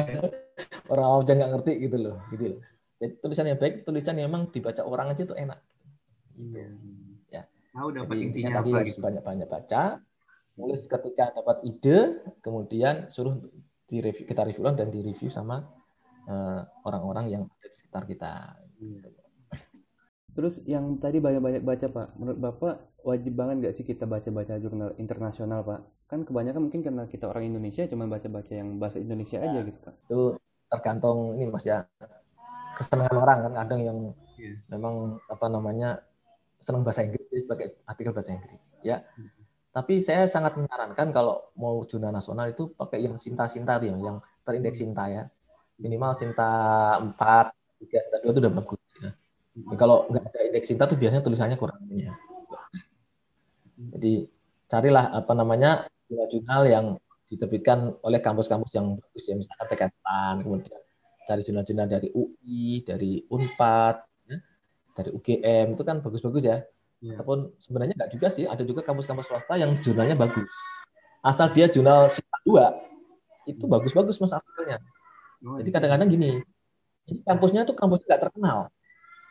orang 0.86 1.06
awam 1.06 1.20
aja 1.26 1.32
nggak 1.34 1.50
ngerti 1.58 1.72
gitu 1.82 1.96
loh, 1.98 2.16
gitu 2.30 2.44
loh. 2.54 2.60
Jadi 2.98 3.12
tulisan 3.20 3.46
yang 3.50 3.58
baik, 3.58 3.74
tulisan 3.82 4.14
yang 4.16 4.28
memang 4.30 4.50
dibaca 4.50 4.82
orang 4.86 5.06
aja 5.12 5.22
itu 5.26 5.34
enak. 5.34 5.58
Gitu. 6.34 6.58
Ya. 7.30 7.42
Tahu 7.74 7.88
dapat 7.90 8.14
Jadi, 8.14 8.24
intinya 8.30 8.50
tadi 8.62 8.70
harus 8.70 8.96
gitu. 8.96 9.02
banyak-banyak 9.02 9.48
baca, 9.50 9.82
nulis 10.54 10.82
ketika 10.86 11.24
dapat 11.34 11.56
ide, 11.66 11.98
kemudian 12.38 13.10
suruh 13.10 13.38
di 13.84 13.98
review, 14.00 14.24
kita 14.24 14.46
review 14.46 14.62
ulang 14.64 14.78
dan 14.78 14.88
di 14.88 15.02
review 15.02 15.28
sama 15.28 15.62
Eh, 16.24 16.60
orang-orang 16.88 17.28
yang 17.28 17.42
ada 17.44 17.68
di 17.68 17.76
sekitar 17.76 18.08
kita. 18.08 18.56
Terus 20.32 20.64
yang 20.64 20.96
tadi 20.96 21.20
banyak-banyak 21.20 21.62
baca 21.62 21.86
Pak, 21.92 22.08
menurut 22.16 22.38
Bapak 22.40 22.74
wajib 23.04 23.36
banget 23.36 23.60
nggak 23.60 23.74
sih 23.76 23.84
kita 23.84 24.08
baca-baca 24.08 24.56
jurnal 24.56 24.96
internasional 24.96 25.60
Pak? 25.62 25.80
Kan 26.08 26.24
kebanyakan 26.24 26.64
mungkin 26.64 26.80
karena 26.80 27.04
kita 27.04 27.28
orang 27.28 27.52
Indonesia 27.52 27.84
cuma 27.84 28.08
baca-baca 28.08 28.50
yang 28.56 28.80
bahasa 28.80 29.04
Indonesia 29.04 29.36
aja 29.36 29.60
gitu 29.68 29.78
Pak. 29.84 29.94
Itu 30.08 30.40
tergantung 30.72 31.36
ini 31.36 31.44
Mas 31.52 31.68
ya, 31.68 31.84
kesenangan 32.74 33.16
orang 33.18 33.38
kan 33.48 33.54
ada 33.66 33.76
yang 33.78 33.98
yeah. 34.36 34.58
memang 34.68 35.18
apa 35.30 35.46
namanya 35.48 36.02
senang 36.58 36.82
bahasa 36.82 37.06
Inggris 37.06 37.24
sebagai 37.30 37.78
artikel 37.86 38.12
bahasa 38.12 38.34
Inggris 38.34 38.74
ya. 38.82 39.02
Hmm. 39.16 39.30
Tapi 39.74 39.98
saya 39.98 40.30
sangat 40.30 40.54
menyarankan 40.54 41.10
kalau 41.10 41.50
mau 41.58 41.82
jurnal 41.82 42.14
nasional 42.14 42.46
itu 42.46 42.70
pakai 42.78 43.02
yang 43.02 43.18
Sinta-Sinta 43.18 43.82
tuh 43.82 43.90
yang 43.90 44.18
terindeks 44.46 44.78
hmm. 44.78 44.94
Sinta 44.94 45.04
ya 45.10 45.24
minimal 45.78 46.14
Sinta 46.14 46.50
4, 47.02 47.18
3, 47.18 48.04
Sinta 48.06 48.18
2 48.22 48.30
itu 48.30 48.40
udah 48.42 48.54
bagus. 48.54 48.80
Ya. 49.02 49.10
Kalau 49.78 50.06
nggak 50.10 50.24
ada 50.30 50.40
indeks 50.46 50.66
Sinta 50.70 50.84
tuh 50.86 50.98
biasanya 50.98 51.22
tulisannya 51.22 51.58
kurang 51.58 51.82
ya. 51.90 52.14
Jadi 53.74 54.30
carilah 54.70 55.10
apa 55.10 55.32
namanya 55.34 55.86
jurnal-jurnal 56.06 56.62
yang 56.70 56.86
diterbitkan 57.24 57.96
oleh 58.04 58.20
kampus-kampus 58.20 58.70
yang 58.76 59.00
bagus 59.00 59.24
ya 59.24 59.34
misalkan 59.34 59.66
PKN 59.72 60.36
kemudian 60.44 60.80
cari 61.24 61.42
jurnal-jurnal 61.42 61.88
dari 61.88 62.08
UI, 62.12 62.84
dari 62.84 63.24
Unpad, 63.26 63.96
ya. 64.28 64.38
dari 64.94 65.10
UGM 65.10 65.66
itu 65.74 65.82
kan 65.82 66.04
bagus-bagus 66.04 66.44
ya. 66.44 66.62
Iya. 67.04 67.20
Ataupun 67.20 67.52
sebenarnya 67.60 67.94
nggak 67.96 68.10
juga 68.16 68.28
sih, 68.32 68.44
ada 68.48 68.62
juga 68.64 68.80
kampus-kampus 68.80 69.28
swasta 69.28 69.54
yang 69.60 69.76
jurnalnya 69.80 70.16
bagus. 70.16 70.52
Asal 71.24 71.52
dia 71.52 71.68
jurnal 71.68 72.08
Sinta 72.12 72.36
2, 72.44 73.52
itu 73.52 73.64
bagus-bagus 73.64 74.20
mas 74.20 74.32
artikelnya. 74.32 74.80
Oh, 75.44 75.60
Jadi 75.60 75.68
iya. 75.68 75.76
kadang-kadang 75.76 76.08
gini, 76.08 76.30
ini 77.08 77.20
kampusnya 77.24 77.68
tuh 77.68 77.76
kampus 77.76 78.04
nggak 78.04 78.20
terkenal, 78.28 78.72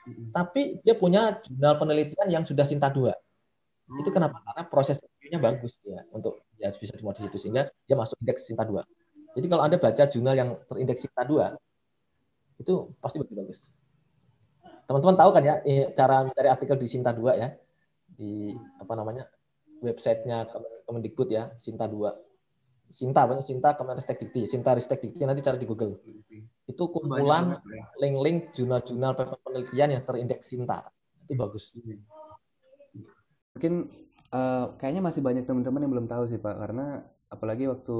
Mm-mm. 0.06 0.30
tapi 0.30 0.78
dia 0.86 0.94
punya 0.94 1.38
jurnal 1.42 1.78
penelitian 1.82 2.30
yang 2.30 2.44
sudah 2.46 2.66
Sinta 2.66 2.90
2. 2.90 3.10
Itu 4.00 4.10
Oh, 4.10 4.14
kenapa? 4.14 4.40
Karena 4.42 4.64
proses 4.70 4.98
reviewnya 5.02 5.40
bagus 5.44 5.76
ya 5.84 6.02
untuk 6.14 6.48
ya 6.56 6.72
bisa 6.72 6.96
dimuat 6.96 7.20
di 7.20 7.28
situ 7.28 7.38
sehingga 7.38 7.68
dia 7.86 7.96
masuk 7.98 8.16
indeks 8.22 8.48
Sinta 8.48 8.64
2. 8.64 8.80
Jadi 9.34 9.46
kalau 9.50 9.64
Anda 9.66 9.78
baca 9.82 10.04
jurnal 10.06 10.36
yang 10.38 10.50
terindeks 10.70 11.10
Sinta 11.10 11.26
2 11.26 11.58
itu 12.64 12.96
pasti 13.04 13.20
bagus-bagus. 13.20 13.70
Teman-teman 14.88 15.16
tahu 15.20 15.30
kan 15.36 15.44
ya 15.44 15.56
eh, 15.68 15.92
cara 15.92 16.24
mencari 16.24 16.48
artikel 16.48 16.80
di 16.80 16.88
Sinta 16.88 17.12
2 17.12 17.36
ya. 17.36 17.52
Di 18.08 18.56
apa 18.80 18.94
namanya? 18.96 19.28
websitenya 19.84 20.48
Kemen- 20.48 20.80
Kemendikbud 20.88 21.28
ya, 21.28 21.52
Sinta 21.60 21.92
2. 21.92 22.16
Sinta 22.88 23.28
banyak 23.28 23.44
Sinta 23.44 23.76
Kemenristek 23.76 24.16
Dikti, 24.16 24.48
Sinta 24.48 24.72
Ristek 24.72 25.04
Dikti 25.04 25.28
nanti 25.28 25.44
cari 25.44 25.60
di 25.60 25.68
Google. 25.68 26.00
Itu 26.64 26.88
kumpulan 26.88 27.60
ya. 27.60 27.84
link-link 28.00 28.56
jurnal-jurnal 28.56 29.12
paper 29.18 29.38
penelitian 29.44 30.00
yang 30.00 30.04
terindeks 30.08 30.48
Sinta. 30.48 30.88
Itu 31.28 31.36
bagus. 31.36 31.76
Mungkin 33.58 33.74
eh, 34.32 34.66
kayaknya 34.80 35.02
masih 35.04 35.20
banyak 35.20 35.44
teman-teman 35.44 35.84
yang 35.84 35.92
belum 35.92 36.08
tahu 36.08 36.24
sih 36.32 36.40
Pak, 36.40 36.56
karena 36.56 37.04
apalagi 37.34 37.66
waktu 37.66 37.98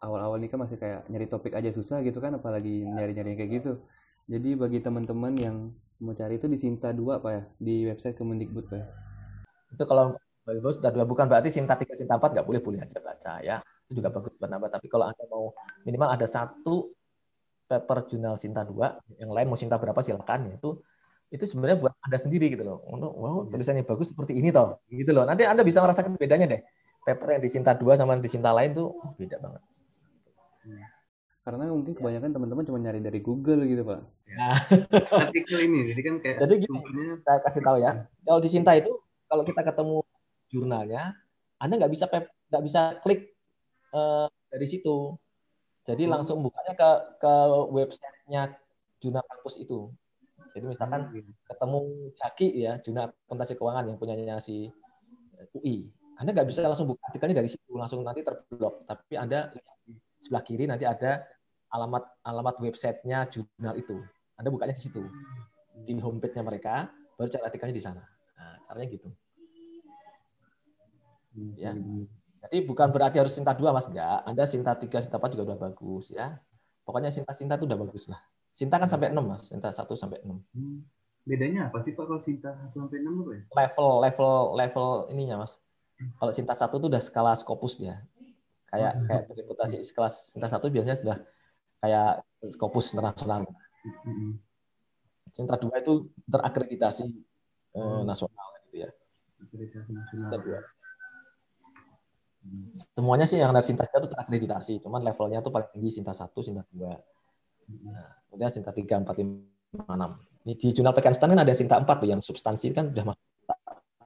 awal-awal 0.00 0.40
ini 0.40 0.48
kan 0.48 0.64
masih 0.64 0.80
kayak 0.80 1.04
nyari 1.12 1.28
topik 1.28 1.52
aja 1.52 1.70
susah 1.70 2.00
gitu 2.00 2.18
kan, 2.24 2.32
apalagi 2.40 2.82
nyari-nyari 2.88 3.36
kayak 3.36 3.50
gitu. 3.60 3.72
Jadi 4.26 4.56
bagi 4.56 4.78
teman-teman 4.80 5.32
yang 5.36 5.56
mau 6.00 6.16
cari 6.16 6.40
itu 6.40 6.48
di 6.48 6.58
Sinta 6.58 6.90
2 6.90 7.20
Pak 7.20 7.30
ya, 7.30 7.42
di 7.60 7.74
website 7.86 8.16
Kemendikbud 8.16 8.66
Pak 8.72 8.78
ya. 8.80 8.86
itu 9.72 9.84
kalau 9.88 10.12
bagus 10.44 10.76
sudah 10.76 10.92
dua 10.92 11.04
bukan 11.08 11.24
berarti 11.30 11.48
Sinta 11.48 11.78
3, 11.78 11.96
Sinta 11.96 12.20
4 12.20 12.34
nggak 12.36 12.46
boleh 12.48 12.60
boleh 12.60 12.80
aja 12.84 12.98
baca 13.00 13.32
ya. 13.40 13.56
Itu 13.88 14.02
juga 14.02 14.08
bagus 14.12 14.32
buat 14.36 14.50
nambah. 14.50 14.68
Tapi 14.68 14.86
kalau 14.92 15.08
anda 15.08 15.24
mau 15.32 15.54
minimal 15.86 16.08
ada 16.12 16.26
satu 16.28 16.92
paper 17.68 17.98
jurnal 18.10 18.36
Sinta 18.36 18.64
2 18.66 19.20
yang 19.22 19.30
lain 19.32 19.46
mau 19.48 19.56
Sinta 19.56 19.80
berapa 19.80 20.00
silakan 20.04 20.52
itu 20.56 20.80
itu 21.32 21.48
sebenarnya 21.48 21.80
buat 21.80 21.96
anda 22.04 22.18
sendiri 22.20 22.52
gitu 22.52 22.64
loh. 22.66 22.84
Untuk 22.84 23.12
wow 23.16 23.48
tulisannya 23.48 23.88
bagus 23.88 24.12
seperti 24.12 24.36
ini 24.36 24.52
toh 24.52 24.82
gitu 24.92 25.10
loh. 25.16 25.24
Nanti 25.24 25.48
anda 25.48 25.64
bisa 25.64 25.80
merasakan 25.80 26.20
bedanya 26.20 26.46
deh 26.58 26.60
paper 27.02 27.38
yang 27.38 27.42
di 27.42 27.50
Sinta 27.50 27.72
2 27.74 27.98
sama 27.98 28.14
di 28.18 28.30
Sinta 28.30 28.54
lain 28.54 28.70
tuh 28.72 28.94
oh, 28.94 29.12
beda 29.18 29.36
banget. 29.42 29.62
Karena 31.42 31.74
mungkin 31.74 31.98
kebanyakan 31.98 32.30
teman-teman 32.30 32.62
cuma 32.62 32.78
nyari 32.78 33.02
dari 33.02 33.18
Google 33.18 33.66
gitu 33.66 33.82
Pak. 33.82 34.00
artikel 35.28 35.58
ini 35.68 35.92
jadi 35.92 36.00
kan 36.06 36.14
kayak 36.22 36.36
Jadi 36.46 36.54
gini, 36.62 36.70
sumbernya 36.70 37.08
saya 37.26 37.38
kasih 37.42 37.62
tahu 37.66 37.76
ya. 37.82 37.92
Kalau 38.22 38.40
di 38.40 38.48
Sinta 38.48 38.72
itu 38.78 38.92
kalau 39.26 39.42
kita 39.42 39.60
ketemu 39.66 39.96
jurnalnya 40.48 41.18
anda 41.58 41.74
nggak 41.78 41.92
bisa 41.92 42.06
pep- 42.06 42.30
nggak 42.48 42.64
bisa 42.64 42.80
klik 43.02 43.34
eh, 43.92 44.26
dari 44.54 44.66
situ. 44.70 45.18
Jadi 45.82 46.06
Hmm. 46.06 46.14
langsung 46.14 46.38
bukanya 46.46 46.78
ke 46.78 46.90
ke 47.18 47.32
websitenya 47.74 48.54
jurnal 49.02 49.26
kampus 49.26 49.58
itu. 49.58 49.90
Jadi 50.54 50.64
misalkan 50.68 51.10
ketemu 51.48 51.80
Jaki 52.22 52.48
ya 52.54 52.72
jurnal 52.78 53.10
akuntansi 53.26 53.58
keuangan 53.58 53.88
yang 53.90 53.98
punyanya 53.98 54.38
si 54.38 54.70
UI 55.58 55.90
anda 56.22 56.30
nggak 56.30 56.46
bisa 56.46 56.62
langsung 56.62 56.86
buka 56.94 57.02
artikelnya 57.10 57.42
dari 57.42 57.50
situ 57.50 57.74
langsung 57.74 58.06
nanti 58.06 58.22
terblok 58.22 58.86
tapi 58.86 59.18
anda 59.18 59.50
lihat 59.50 59.76
di 59.82 59.98
sebelah 60.22 60.42
kiri 60.46 60.64
nanti 60.70 60.86
ada 60.86 61.26
alamat 61.74 62.22
alamat 62.22 62.54
websitenya 62.62 63.26
jurnal 63.26 63.74
itu 63.74 63.98
anda 64.38 64.48
bukanya 64.48 64.78
di 64.78 64.82
situ 64.86 65.02
di 65.82 65.98
homepage-nya 65.98 66.46
mereka 66.46 66.94
baru 67.18 67.26
cari 67.26 67.44
artikelnya 67.50 67.74
di 67.74 67.84
sana 67.84 68.02
nah, 68.38 68.56
caranya 68.70 68.86
gitu 68.86 69.10
Ya. 71.56 71.72
Jadi 72.42 72.58
bukan 72.66 72.90
berarti 72.90 73.22
harus 73.22 73.32
Sinta 73.32 73.54
2 73.54 73.70
Mas 73.70 73.86
enggak. 73.86 74.18
Anda 74.26 74.44
Sinta 74.44 74.74
3, 74.74 74.84
Sinta 75.00 75.16
4 75.16 75.32
juga 75.32 75.54
udah 75.54 75.58
bagus 75.70 76.10
ya. 76.10 76.36
Pokoknya 76.82 77.14
Sinta-Sinta 77.14 77.54
itu 77.54 77.64
udah 77.70 77.78
bagus 77.78 78.10
lah. 78.10 78.20
Sinta 78.52 78.76
kan 78.76 78.90
sampai 78.90 79.14
6 79.14 79.22
Mas, 79.22 79.48
Sinta 79.48 79.70
1 79.70 79.94
sampai 79.96 80.20
6. 80.20 80.36
Hmm. 80.52 80.84
bedanya 81.22 81.70
apa 81.70 81.78
sih 81.78 81.94
Pak 81.94 82.02
kalau 82.02 82.18
Sinta 82.18 82.50
1 82.50 82.74
sampai 82.74 82.98
6 82.98 83.22
apa 83.22 83.30
ya? 83.30 83.42
Level 83.54 83.90
level 84.02 84.32
level 84.58 84.88
ininya 85.14 85.46
Mas. 85.46 85.54
Kalau 86.18 86.32
Sinta 86.34 86.54
1 86.54 86.78
itu 86.78 86.86
udah 86.88 87.02
skala 87.02 87.32
Scopus 87.36 87.78
dia. 87.78 88.02
Kayak 88.72 88.92
kayak 89.04 89.22
bereputasi 89.28 89.84
kelas 89.92 90.32
Sinta 90.32 90.48
1 90.48 90.64
biasanya 90.72 90.96
sudah 90.98 91.16
kayak 91.82 92.10
Scopus 92.54 92.94
internasional. 92.96 93.46
Sinta 95.32 95.56
2 95.56 95.72
itu 95.80 96.12
terakreditasi 96.28 97.04
eh, 97.72 97.80
Hmm. 97.80 98.04
nasional 98.04 98.48
gitu 98.68 98.84
ya. 98.84 98.90
Sinta. 100.12 100.36
2. 100.38 100.60
Semuanya 102.74 103.26
sih 103.30 103.38
yang 103.38 103.54
ada 103.54 103.62
Sinta 103.62 103.86
3 103.86 104.02
itu 104.02 104.08
terakreditasi, 104.10 104.72
cuman 104.82 105.00
levelnya 105.06 105.40
tuh 105.40 105.54
paling 105.54 105.70
tinggi 105.72 105.88
Sinta 105.94 106.12
1, 106.12 106.42
Sinta 106.42 106.66
2. 106.68 106.90
Nah, 107.86 108.08
kemudian 108.28 108.50
Sinta 108.50 108.74
3, 108.74 108.98
4, 109.00 109.14
5, 109.22 109.40
6. 109.88 110.18
Ini 110.42 110.52
di 110.58 110.68
jurnal 110.74 110.92
Pekanstan 110.92 111.30
kan 111.32 111.40
ada 111.40 111.54
Sinta 111.54 111.78
4 111.78 111.96
tuh 112.02 112.08
yang 112.10 112.20
substansi 112.20 112.74
kan 112.74 112.90
udah 112.90 113.14
masuk 113.14 113.24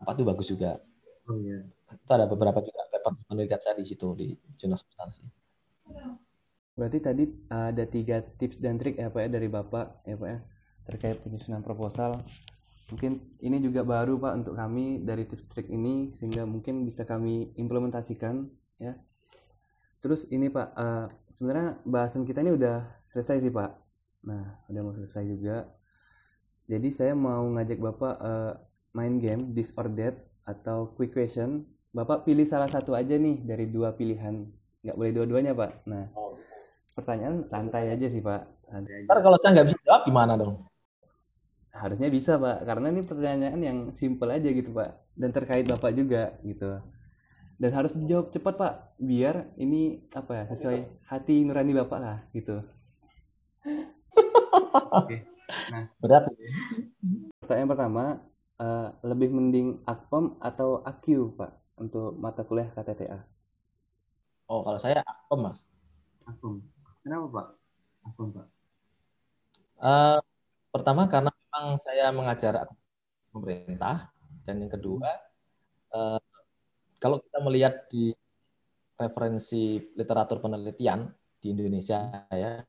4 0.05 0.15
tuh 0.15 0.27
bagus 0.29 0.47
juga. 0.53 0.79
Oh 1.27 1.39
iya. 1.43 1.59
Itu 1.91 2.11
ada 2.15 2.27
beberapa 2.31 2.63
juga 2.63 2.87
paper 2.91 3.13
penelitian 3.27 3.61
saya 3.63 3.75
di 3.79 3.87
situ 3.87 4.07
di 4.15 4.35
jurnal 4.59 4.79
substansi. 4.79 5.27
Berarti 6.77 6.99
tadi 7.01 7.25
ada 7.51 7.85
tiga 7.89 8.21
tips 8.23 8.61
dan 8.61 8.77
trik 8.77 9.01
ya 9.01 9.09
Pak 9.11 9.21
ya 9.27 9.29
dari 9.33 9.49
Bapak 9.49 10.07
ya 10.07 10.15
Pak 10.19 10.29
ya 10.29 10.39
terkait 10.87 11.19
penyusunan 11.25 11.65
proposal. 11.67 12.23
Mungkin 12.87 13.19
ini 13.43 13.59
juga 13.59 13.83
baru 13.83 14.21
Pak 14.23 14.33
untuk 14.45 14.55
kami 14.55 15.03
dari 15.03 15.27
tips 15.27 15.51
trik 15.51 15.67
ini 15.67 16.15
sehingga 16.15 16.47
mungkin 16.47 16.87
bisa 16.87 17.03
kami 17.03 17.51
implementasikan 17.59 18.47
ya. 18.79 18.95
Terus 19.99 20.29
ini 20.31 20.47
Pak, 20.47 20.69
eh, 20.79 21.07
sebenarnya 21.35 21.83
bahasan 21.83 22.23
kita 22.23 22.45
ini 22.47 22.55
udah 22.55 22.87
selesai 23.11 23.43
sih 23.43 23.51
Pak. 23.51 23.71
Nah, 24.31 24.63
udah 24.71 24.81
mau 24.87 24.95
selesai 24.95 25.27
juga. 25.27 25.67
Jadi 26.71 26.89
saya 26.95 27.19
mau 27.19 27.43
ngajak 27.51 27.79
Bapak 27.83 28.15
eh, 28.23 28.53
main 28.95 29.19
game 29.19 29.51
This 29.51 29.75
or 29.75 29.91
That 29.99 30.36
atau 30.47 30.95
Quick 30.95 31.13
Question. 31.13 31.67
Bapak 31.91 32.23
pilih 32.23 32.47
salah 32.47 32.71
satu 32.71 32.95
aja 32.95 33.19
nih 33.19 33.43
dari 33.43 33.67
dua 33.67 33.93
pilihan. 33.93 34.47
Nggak 34.87 34.97
boleh 34.97 35.13
dua-duanya 35.13 35.53
Pak. 35.53 35.71
Nah, 35.91 36.07
pertanyaan 36.95 37.43
santai 37.51 37.91
aja 37.91 38.07
sih 38.07 38.23
Pak. 38.23 38.71
Santai 38.71 39.03
aja. 39.03 39.07
Ntar 39.11 39.19
kalau 39.21 39.37
saya 39.43 39.51
nggak 39.59 39.67
bisa 39.69 39.79
jawab 39.83 40.03
gimana 40.07 40.33
dong? 40.39 40.63
Harusnya 41.77 42.09
bisa 42.09 42.41
Pak, 42.41 42.65
karena 42.65 42.89
ini 42.89 43.03
pertanyaan 43.05 43.61
yang 43.61 43.79
simple 44.01 44.33
aja 44.33 44.49
gitu 44.49 44.73
Pak, 44.73 45.13
dan 45.13 45.29
terkait 45.29 45.69
Bapak 45.69 45.93
juga 45.93 46.33
gitu. 46.41 46.81
Dan 47.61 47.71
harus 47.73 47.93
dijawab 47.93 48.33
cepat 48.33 48.55
Pak, 48.57 48.75
biar 48.97 49.53
ini 49.61 50.09
apa 50.13 50.33
ya 50.33 50.45
sesuai 50.57 51.05
hati 51.05 51.45
nurani 51.45 51.77
Bapak 51.77 51.99
lah 52.01 52.19
gitu. 52.33 52.65
Berat. 56.01 56.33
Pertanyaan 57.45 57.71
pertama, 57.73 58.05
eh, 58.61 58.89
lebih 59.05 59.29
mending 59.33 59.69
Akpom 59.85 60.41
atau 60.41 60.81
AQ 60.85 61.37
Pak 61.37 61.53
untuk 61.81 62.17
mata 62.17 62.43
kuliah 62.43 62.69
KTTA? 62.73 63.21
Oh, 64.47 64.63
kalau 64.63 64.79
saya 64.79 65.03
apa, 65.03 65.35
Mas? 65.35 65.67
Akum. 66.25 66.63
Kenapa 67.03 67.27
Pak? 67.31 67.47
Akum 68.07 68.29
Pak. 68.33 68.47
Eh, 69.77 70.19
pertama 70.73 71.05
karena 71.05 71.29
memang 71.29 71.67
saya 71.77 72.09
mengajar 72.13 72.65
pemerintah 73.29 74.09
dan 74.49 74.57
yang 74.65 74.73
kedua 74.73 75.09
eh, 75.93 76.21
kalau 76.97 77.21
kita 77.21 77.39
melihat 77.45 77.75
di 77.93 78.13
referensi 78.97 79.77
literatur 79.93 80.41
penelitian 80.41 81.13
di 81.37 81.53
Indonesia 81.53 82.25
ya 82.33 82.65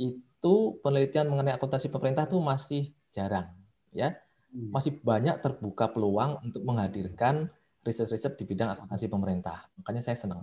itu 0.00 0.54
penelitian 0.82 1.30
mengenai 1.30 1.54
akuntansi 1.54 1.86
pemerintah 1.92 2.26
tuh 2.26 2.42
masih 2.42 2.90
jarang 3.14 3.59
ya 3.92 4.16
Hmm. 4.50 4.74
masih 4.74 4.98
banyak 4.98 5.38
terbuka 5.46 5.86
peluang 5.94 6.42
untuk 6.42 6.66
menghadirkan 6.66 7.46
riset-riset 7.86 8.34
di 8.34 8.42
bidang 8.42 8.74
akuntansi 8.74 9.06
pemerintah 9.06 9.70
makanya 9.78 10.02
saya 10.02 10.18
senang 10.18 10.42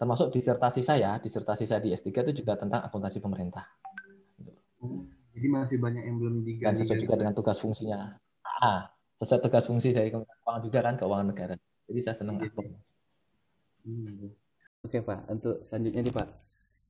termasuk 0.00 0.32
disertasi 0.32 0.80
saya 0.80 1.20
disertasi 1.20 1.68
saya 1.68 1.76
di 1.84 1.92
S3 1.92 2.24
itu 2.24 2.40
juga 2.40 2.56
tentang 2.56 2.80
akuntansi 2.80 3.20
pemerintah 3.20 3.68
Jadi 5.32 5.46
masih 5.48 5.76
banyak 5.80 6.00
yang 6.00 6.16
belum 6.16 6.34
digali. 6.44 6.64
dan 6.64 6.74
sesuai 6.76 6.98
juga 7.00 7.14
dengan 7.16 7.32
tugas 7.32 7.56
fungsinya. 7.56 8.20
Ah, 8.60 8.92
sesuai 9.16 9.40
tugas 9.40 9.64
fungsi 9.64 9.88
saya 9.88 10.12
Keuangan 10.12 10.60
juga 10.60 10.78
kan 10.84 10.94
keuangan 11.00 11.26
negara. 11.28 11.54
Jadi 11.88 12.00
saya 12.04 12.16
senang 12.20 12.36
Gitu. 12.36 12.52
Akpom. 12.52 12.76
Hmm. 13.82 14.28
Oke 14.82 14.98
Pak, 15.00 15.30
untuk 15.30 15.62
selanjutnya 15.64 16.02
nih 16.04 16.14
Pak, 16.14 16.28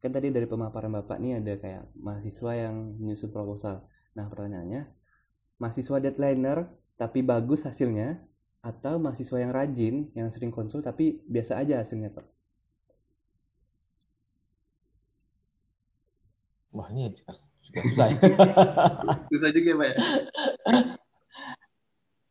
kan 0.01 0.11
tadi 0.11 0.29
dari 0.33 0.47
pemaparan 0.49 0.91
Bapak 0.91 1.23
nih 1.23 1.39
ada 1.39 1.55
kayak 1.55 1.83
mahasiswa 1.95 2.53
yang 2.57 2.75
menyusun 2.99 3.31
proposal. 3.31 3.87
Nah 4.15 4.27
pertanyaannya, 4.27 4.83
mahasiswa 5.63 6.03
deadlineer 6.03 6.67
tapi 6.99 7.23
bagus 7.23 7.63
hasilnya, 7.63 8.19
atau 8.63 8.95
mahasiswa 8.99 9.39
yang 9.43 9.51
rajin, 9.55 9.95
yang 10.19 10.31
sering 10.35 10.51
konsul 10.55 10.83
tapi 10.83 11.23
biasa 11.27 11.59
aja 11.63 11.79
hasilnya 11.83 12.11
Pak? 12.15 12.27
Wah 16.73 16.89
ini 16.91 17.15
Juga 17.73 17.81
susah 17.89 18.07
ya. 18.11 18.17
Susah 19.31 19.51
juga 19.55 19.71
Pak 19.81 19.87
ya. 19.87 19.97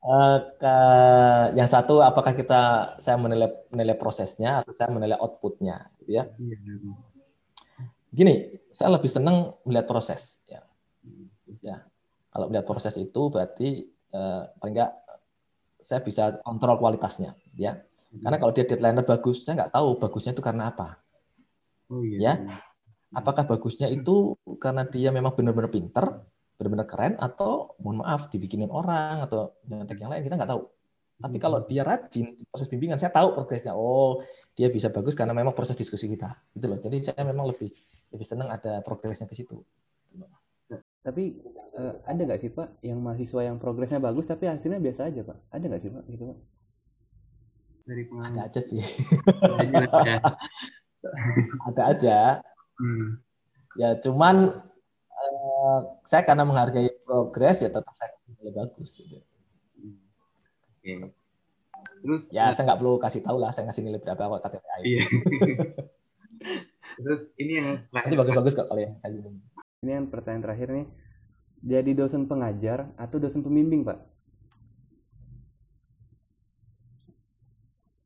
Eh, 0.01 0.37
ke 0.57 0.75
yang 1.53 1.69
satu 1.69 2.01
apakah 2.01 2.33
kita 2.33 2.61
saya 2.97 3.21
menilai 3.21 3.53
menilai 3.69 3.93
prosesnya 3.93 4.65
atau 4.65 4.73
saya 4.73 4.89
menilai 4.89 5.13
outputnya 5.13 5.93
gitu 6.01 6.17
ya 6.17 6.25
Iya. 6.41 6.57
gini 8.09 8.33
saya 8.73 8.97
lebih 8.97 9.05
senang 9.13 9.53
melihat 9.61 9.85
proses 9.85 10.41
ya 10.49 10.65
ya 11.61 11.85
kalau 12.31 12.47
melihat 12.47 12.65
proses 12.65 12.95
itu 12.95 13.21
berarti 13.27 13.85
eh, 13.91 14.41
paling 14.57 14.73
enggak 14.73 14.91
saya 15.81 15.99
bisa 15.99 16.39
kontrol 16.41 16.79
kualitasnya 16.79 17.35
ya. 17.57 17.81
Karena 18.11 18.37
kalau 18.39 18.51
dia 18.51 18.67
deadline 18.67 18.99
bagus 19.07 19.43
saya 19.47 19.55
nggak 19.63 19.73
tahu 19.75 19.89
bagusnya 19.99 20.31
itu 20.35 20.43
karena 20.43 20.71
apa. 20.71 20.99
Oh 21.91 22.03
iya. 22.03 22.39
Ya. 22.39 22.59
apakah 23.11 23.43
bagusnya 23.43 23.91
itu 23.91 24.39
karena 24.55 24.87
dia 24.87 25.11
memang 25.11 25.35
benar-benar 25.35 25.67
pinter 25.67 26.23
benar-benar 26.55 26.87
keren 26.87 27.13
atau 27.19 27.75
mohon 27.83 27.99
maaf 27.99 28.31
dibikinin 28.31 28.71
orang 28.71 29.27
atau 29.27 29.51
nyontek 29.67 29.99
yang 29.99 30.07
lain 30.15 30.23
kita 30.23 30.39
nggak 30.39 30.51
tahu. 30.55 30.63
Tapi 31.21 31.37
kalau 31.37 31.59
dia 31.67 31.83
rajin 31.83 32.39
proses 32.47 32.71
bimbingan 32.71 32.95
saya 32.95 33.11
tahu 33.11 33.35
progresnya. 33.35 33.75
Oh 33.75 34.23
dia 34.55 34.71
bisa 34.71 34.87
bagus 34.87 35.11
karena 35.15 35.35
memang 35.35 35.51
proses 35.51 35.75
diskusi 35.75 36.07
kita 36.07 36.31
gitu 36.55 36.71
loh. 36.71 36.79
Jadi 36.79 36.97
saya 37.03 37.23
memang 37.27 37.51
lebih 37.51 37.67
lebih 38.15 38.27
senang 38.27 38.47
ada 38.51 38.79
progresnya 38.79 39.27
ke 39.27 39.35
situ. 39.35 39.59
Tapi 41.01 41.41
eh, 41.77 41.93
ada 42.07 42.21
nggak 42.21 42.41
sih 42.41 42.51
Pak 42.51 42.83
yang 42.83 42.99
mahasiswa 42.99 43.41
yang 43.45 43.57
progresnya 43.61 43.99
bagus 44.01 44.27
tapi 44.27 44.47
hasilnya 44.47 44.79
biasa 44.81 45.07
aja 45.11 45.21
Pak? 45.23 45.37
Ada 45.51 45.63
nggak 45.67 45.81
sih 45.81 45.91
Pak 45.91 46.03
gitu 46.09 46.23
Pak? 46.31 46.39
Dari 47.81 48.03
ada 48.05 48.09
pengalaman 48.09 48.41
aja 48.45 48.61
sih 48.61 48.79
aja 48.81 49.81
ya. 50.09 50.17
ada 51.65 51.81
aja 51.91 52.19
Hmm. 52.81 53.21
ya 53.77 53.93
cuman 54.01 54.57
eh, 55.13 55.79
saya 56.01 56.25
karena 56.25 56.41
menghargai 56.41 56.89
progres 57.05 57.61
ya 57.61 57.69
tetap 57.69 57.93
saya 57.93 58.09
lebih 58.41 58.57
bagus 58.57 58.97
gitu. 58.97 59.21
Hmm. 59.77 60.01
Oke. 60.81 61.13
Terus 62.01 62.23
ya 62.33 62.49
saya 62.49 62.73
nggak 62.73 62.79
perlu 62.81 62.97
kasih 62.97 63.21
tahu 63.21 63.37
lah 63.37 63.53
saya 63.53 63.69
ngasih 63.69 63.85
nilai 63.85 64.01
berapa 64.01 64.17
kok 64.17 64.41
KTPA. 64.49 64.75
Iya. 64.81 65.03
Terus 67.05 67.23
ini 67.37 67.51
yang 67.61 67.67
Pasti 67.93 68.17
bagus-bagus 68.17 68.53
kok 68.57 68.65
kalau 68.65 68.81
yang 68.81 68.97
saya 68.97 69.13
bilang. 69.13 69.37
Ini 69.85 69.91
yang 70.01 70.07
pertanyaan 70.09 70.41
terakhir 70.41 70.67
nih. 70.73 70.85
Jadi 71.61 71.93
dosen 71.93 72.25
pengajar 72.25 72.89
atau 72.97 73.21
dosen 73.21 73.45
pembimbing 73.45 73.85
Pak? 73.85 74.11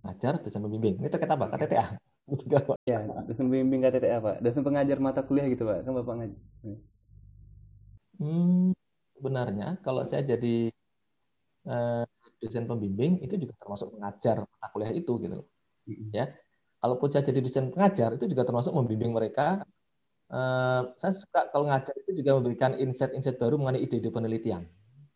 ngajar 0.06 0.38
dosen 0.40 0.62
pembimbing 0.62 0.96
ini 1.02 1.10
terkait 1.10 1.32
apa 1.34 1.50
KTTA. 1.50 1.86
Ya, 2.90 3.06
dosen 3.26 3.50
pembimbing 3.50 3.82
KTTA 3.86 4.18
Pak. 4.18 4.36
Dosen 4.42 4.62
pengajar 4.66 4.98
mata 5.02 5.22
kuliah 5.26 5.46
gitu 5.50 5.66
Pak. 5.66 5.86
Kan 5.86 5.94
Bapak 5.94 6.14
ngajar. 6.22 6.42
Hmm, 8.16 8.72
sebenarnya 9.18 9.78
kalau 9.86 10.02
saya 10.08 10.24
jadi 10.24 10.72
eh, 11.70 12.04
dosen 12.42 12.66
pembimbing 12.70 13.22
itu 13.22 13.36
juga 13.38 13.54
termasuk 13.62 13.94
mengajar 13.98 14.46
mata 14.46 14.68
kuliah 14.74 14.94
itu 14.94 15.14
gitu. 15.22 15.46
Ya. 16.14 16.34
Kalaupun 16.82 17.10
saya 17.10 17.26
jadi 17.26 17.42
dosen 17.42 17.74
pengajar 17.74 18.14
itu 18.18 18.26
juga 18.30 18.46
termasuk 18.46 18.74
membimbing 18.74 19.14
mereka. 19.14 19.62
Eh, 20.30 20.82
saya 20.98 21.14
suka 21.14 21.50
kalau 21.54 21.70
ngajar 21.70 21.94
itu 22.16 22.24
juga 22.24 22.40
memberikan 22.40 22.72
insight-insight 22.80 23.36
baru 23.36 23.60
mengenai 23.60 23.84
ide-ide 23.84 24.08
penelitian. 24.08 24.64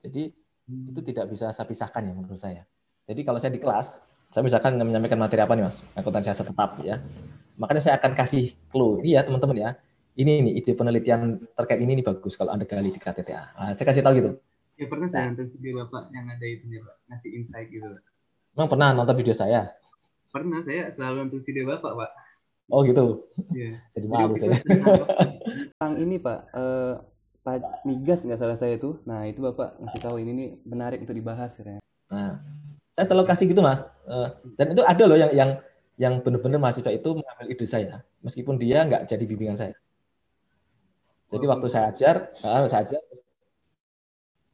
Jadi 0.03 0.35
itu 0.67 0.99
tidak 1.07 1.31
bisa 1.31 1.55
saya 1.55 1.63
pisahkan 1.63 2.03
ya 2.03 2.11
menurut 2.11 2.35
saya. 2.35 2.67
Jadi 3.07 3.23
kalau 3.23 3.39
saya 3.39 3.55
di 3.55 3.63
kelas, 3.63 4.03
saya 4.29 4.43
misalkan 4.43 4.75
menyampaikan 4.75 5.17
materi 5.17 5.41
apa 5.41 5.55
nih 5.55 5.65
mas, 5.65 5.81
akuntansi 5.95 6.29
siasat 6.29 6.51
tetap 6.51 6.77
ya. 6.83 6.99
Makanya 7.55 7.81
saya 7.81 7.95
akan 7.97 8.11
kasih 8.13 8.53
clue, 8.67 8.99
ini 9.01 9.15
ya 9.15 9.23
teman-teman 9.23 9.55
ya. 9.57 9.69
Ini 10.19 10.43
nih 10.43 10.53
ide 10.59 10.75
penelitian 10.75 11.39
terkait 11.55 11.79
ini 11.79 11.95
nih 11.95 12.05
bagus 12.05 12.35
kalau 12.35 12.51
anda 12.51 12.67
gali 12.67 12.91
di 12.91 12.99
KTTA. 12.99 13.55
Nah, 13.55 13.71
saya 13.71 13.85
kasih 13.87 14.03
tahu 14.03 14.13
gitu. 14.19 14.31
ya 14.79 14.87
pernah 14.87 15.11
saya 15.11 15.27
nonton 15.31 15.47
video 15.59 15.83
Bapak 15.83 16.07
yang 16.11 16.27
ada 16.27 16.45
itu 16.47 16.63
nih 16.67 16.79
Pak, 16.83 16.95
ngasih 17.07 17.29
insight 17.39 17.67
gitu. 17.71 17.87
Pak. 17.87 18.03
Memang 18.55 18.69
pernah 18.69 18.87
nonton 18.91 19.15
video 19.15 19.35
saya? 19.35 19.71
Pernah 20.29 20.59
saya 20.67 20.91
selalu 20.91 21.15
nonton 21.23 21.41
video 21.47 21.63
Bapak 21.67 21.91
Pak. 21.95 22.11
Oh 22.69 22.85
gitu. 22.85 23.25
Iya. 23.51 23.81
Jadi 23.97 24.07
malu 24.07 24.33
saya. 24.37 24.55
itu 24.55 24.69
Tentang 25.75 25.93
ini 25.97 26.15
Pak, 26.21 26.39
eh, 26.53 26.93
Pak 27.41 27.83
Migas 27.83 28.21
nggak 28.23 28.39
salah 28.39 28.57
saya 28.57 28.77
tuh. 28.77 29.01
Nah 29.09 29.25
itu 29.25 29.41
Bapak 29.41 29.81
ngasih 29.81 30.01
tahu 30.01 30.15
ini 30.21 30.31
nih 30.37 30.49
menarik 30.63 31.01
untuk 31.01 31.17
dibahas 31.17 31.51
katanya. 31.57 31.81
Nah, 32.09 32.41
saya 32.93 33.05
selalu 33.09 33.25
kasih 33.29 33.45
gitu 33.49 33.61
mas. 33.65 33.85
Eh, 34.05 34.29
Dan 34.57 34.77
itu 34.77 34.81
ada 34.85 35.03
loh 35.09 35.17
yang 35.17 35.31
yang 35.33 35.51
yang 35.99 36.13
benar-benar 36.23 36.63
mahasiswa 36.63 36.95
itu 36.95 37.09
mengambil 37.11 37.47
ide 37.51 37.65
saya, 37.67 37.99
meskipun 38.23 38.55
dia 38.55 38.87
nggak 38.87 39.03
jadi 39.03 39.23
bimbingan 39.27 39.59
saya. 39.59 39.75
Jadi 41.29 41.45
waktu 41.45 41.67
saya 41.67 41.91
ajar, 41.91 42.31
ah, 42.41 42.65
saya 42.65 42.87
ajar, 42.87 43.01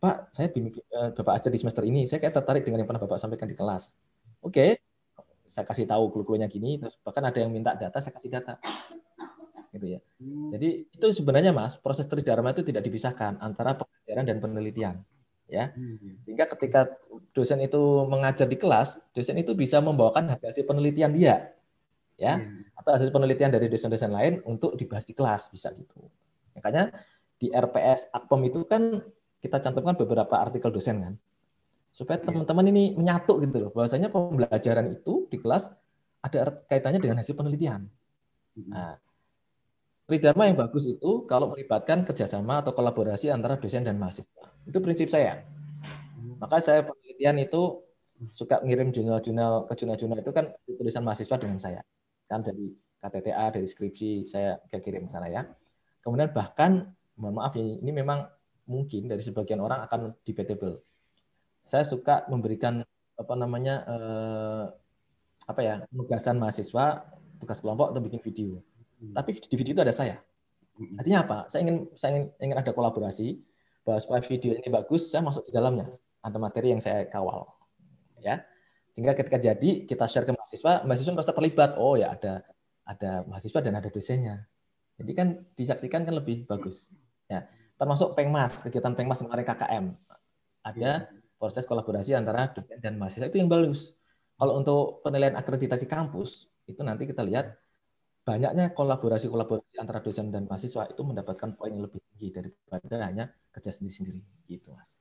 Pak, 0.02 0.16
saya 0.36 0.48
bimbing, 0.52 0.74
eh, 0.76 1.10
Bapak 1.16 1.34
ajar 1.40 1.50
di 1.54 1.60
semester 1.62 1.84
ini, 1.86 2.10
saya 2.10 2.18
kayak 2.18 2.36
tertarik 2.42 2.64
dengan 2.66 2.84
yang 2.84 2.90
pernah 2.90 3.02
Bapak 3.06 3.22
sampaikan 3.22 3.48
di 3.50 3.56
kelas. 3.58 3.96
Oke, 4.42 4.82
saya 5.48 5.66
kasih 5.66 5.86
tahu 5.86 6.12
clue-cluenya 6.12 6.50
gini, 6.50 6.82
terus 6.82 6.98
bahkan 7.02 7.24
ada 7.26 7.38
yang 7.38 7.54
minta 7.54 7.78
data, 7.78 7.98
saya 8.02 8.14
kasih 8.18 8.32
data. 8.34 8.58
Gitu 9.76 9.98
ya. 9.98 10.00
Hmm. 10.20 10.50
Jadi 10.56 10.88
itu 10.88 11.08
sebenarnya 11.12 11.52
Mas, 11.52 11.76
proses 11.76 12.08
tridharma 12.08 12.56
itu 12.56 12.64
tidak 12.64 12.84
dipisahkan 12.88 13.38
antara 13.44 13.76
pengajaran 13.76 14.26
dan 14.26 14.38
penelitian. 14.40 14.96
Ya. 15.46 15.76
Hmm. 15.76 16.18
Sehingga 16.26 16.50
ketika 16.58 16.90
dosen 17.36 17.62
itu 17.62 17.80
mengajar 18.10 18.50
di 18.50 18.58
kelas, 18.58 19.04
dosen 19.14 19.38
itu 19.38 19.54
bisa 19.54 19.78
membawakan 19.84 20.32
hasil-hasil 20.32 20.66
penelitian 20.66 21.12
dia. 21.14 21.54
Ya, 22.16 22.40
Iya. 22.40 22.72
atau 22.80 22.92
hasil 22.96 23.12
penelitian 23.12 23.52
dari 23.52 23.68
dosen-dosen 23.68 24.08
lain 24.08 24.40
untuk 24.48 24.80
dibahas 24.80 25.04
di 25.04 25.12
kelas 25.12 25.52
bisa 25.52 25.76
gitu. 25.76 26.00
Makanya 26.56 26.96
di 27.36 27.52
RPS 27.52 28.08
Akpom 28.16 28.40
itu 28.48 28.64
kan 28.64 29.04
kita 29.44 29.60
cantumkan 29.60 30.00
beberapa 30.00 30.40
artikel 30.40 30.72
dosen 30.72 31.04
kan. 31.04 31.14
Supaya 31.92 32.16
Iya. 32.24 32.32
teman-teman 32.32 32.72
ini 32.72 32.96
menyatu 32.96 33.36
gitu 33.44 33.68
loh. 33.68 33.72
Bahwasanya 33.76 34.08
pembelajaran 34.16 34.96
itu 34.96 35.25
di 35.36 35.40
kelas 35.44 35.68
ada 36.24 36.38
art- 36.48 36.64
kaitannya 36.72 37.04
dengan 37.04 37.20
hasil 37.20 37.36
penelitian. 37.36 37.86
Hmm. 38.56 38.72
Nah, 38.72 38.96
Tridharma 40.06 40.46
yang 40.46 40.58
bagus 40.62 40.86
itu 40.86 41.26
kalau 41.26 41.50
melibatkan 41.50 42.06
kerjasama 42.06 42.62
atau 42.62 42.78
kolaborasi 42.78 43.34
antara 43.34 43.58
dosen 43.58 43.82
dan 43.82 43.98
mahasiswa. 43.98 44.54
Itu 44.62 44.78
prinsip 44.78 45.10
saya. 45.10 45.42
Maka 46.38 46.62
saya 46.62 46.86
penelitian 46.86 47.42
itu 47.42 47.82
suka 48.30 48.62
ngirim 48.62 48.94
jurnal-jurnal 48.94 49.66
ke 49.66 49.74
jurnal-jurnal 49.82 50.22
itu 50.22 50.30
kan 50.30 50.54
tulisan 50.70 51.02
mahasiswa 51.02 51.36
dengan 51.42 51.58
saya. 51.58 51.82
Kan 52.30 52.46
dari 52.46 52.70
KTTA, 53.02 53.50
dari 53.58 53.66
skripsi 53.66 54.30
saya 54.30 54.62
kirim 54.70 55.10
ke 55.10 55.12
sana 55.18 55.26
ya. 55.26 55.42
Kemudian 56.06 56.30
bahkan 56.30 56.94
mohon 57.18 57.42
maaf 57.42 57.58
ini, 57.58 57.82
ini 57.82 57.90
memang 57.90 58.30
mungkin 58.70 59.10
dari 59.10 59.26
sebagian 59.26 59.58
orang 59.58 59.90
akan 59.90 60.14
debatable. 60.22 60.86
Saya 61.66 61.82
suka 61.82 62.30
memberikan 62.30 62.86
apa 63.18 63.34
namanya 63.34 63.76
eh, 63.90 64.64
apa 65.46 65.62
ya 65.62 65.76
penugasan 65.90 66.42
mahasiswa 66.42 67.06
tugas 67.38 67.62
kelompok 67.62 67.94
untuk 67.94 68.10
bikin 68.10 68.22
video. 68.22 68.50
Tapi 69.14 69.38
di 69.38 69.56
video 69.56 69.74
itu 69.78 69.84
ada 69.86 69.94
saya. 69.94 70.18
Hmm. 70.76 71.00
Artinya 71.00 71.20
apa? 71.24 71.38
Saya 71.48 71.62
ingin 71.68 71.78
saya 71.96 72.10
ingin, 72.18 72.26
ingin 72.42 72.58
ada 72.58 72.72
kolaborasi 72.74 73.38
bahwa 73.86 74.00
supaya 74.02 74.22
video 74.26 74.58
ini 74.58 74.70
bagus, 74.72 75.14
saya 75.14 75.22
masuk 75.22 75.46
di 75.46 75.54
dalamnya. 75.54 75.88
Ada 76.26 76.38
materi 76.42 76.74
yang 76.74 76.82
saya 76.82 77.06
kawal. 77.06 77.46
Ya. 78.20 78.42
Sehingga 78.96 79.14
ketika 79.14 79.38
jadi 79.38 79.86
kita 79.86 80.08
share 80.10 80.26
ke 80.26 80.34
mahasiswa, 80.34 80.82
mahasiswa 80.88 81.14
merasa 81.14 81.32
terlibat. 81.36 81.78
Oh 81.78 81.94
ya 82.00 82.16
ada 82.16 82.42
ada 82.88 83.22
mahasiswa 83.30 83.60
dan 83.62 83.78
ada 83.78 83.90
dosennya. 83.92 84.48
Jadi 84.96 85.12
kan 85.12 85.28
disaksikan 85.54 86.02
kan 86.08 86.16
lebih 86.16 86.48
bagus. 86.50 86.88
Ya. 87.30 87.46
Termasuk 87.76 88.16
Pengmas, 88.16 88.64
kegiatan 88.64 88.96
Pengmas 88.96 89.20
kemarin 89.20 89.44
KKM. 89.44 89.86
Ada 90.64 91.12
proses 91.36 91.68
kolaborasi 91.68 92.16
antara 92.16 92.48
dosen 92.50 92.80
dan 92.80 92.96
mahasiswa 92.96 93.28
itu 93.28 93.38
yang 93.38 93.52
bagus. 93.52 93.94
Kalau 94.36 94.54
untuk 94.60 95.00
penilaian 95.04 95.36
akreditasi 95.40 95.86
kampus, 95.88 96.52
itu 96.68 96.82
nanti 96.84 97.04
kita 97.08 97.24
lihat 97.24 97.56
banyaknya 98.26 98.74
kolaborasi-kolaborasi 98.78 99.78
antara 99.84 100.00
dosen 100.02 100.34
dan 100.34 100.44
mahasiswa 100.50 100.84
itu 100.92 101.02
mendapatkan 101.06 101.50
poin 101.58 101.72
yang 101.72 101.84
lebih 101.88 102.02
tinggi 102.10 102.28
daripada 102.36 102.96
hanya 103.08 103.26
kerja 103.54 103.72
sendiri-sendiri 103.72 104.22
gitu 104.50 104.74
mas. 104.76 105.00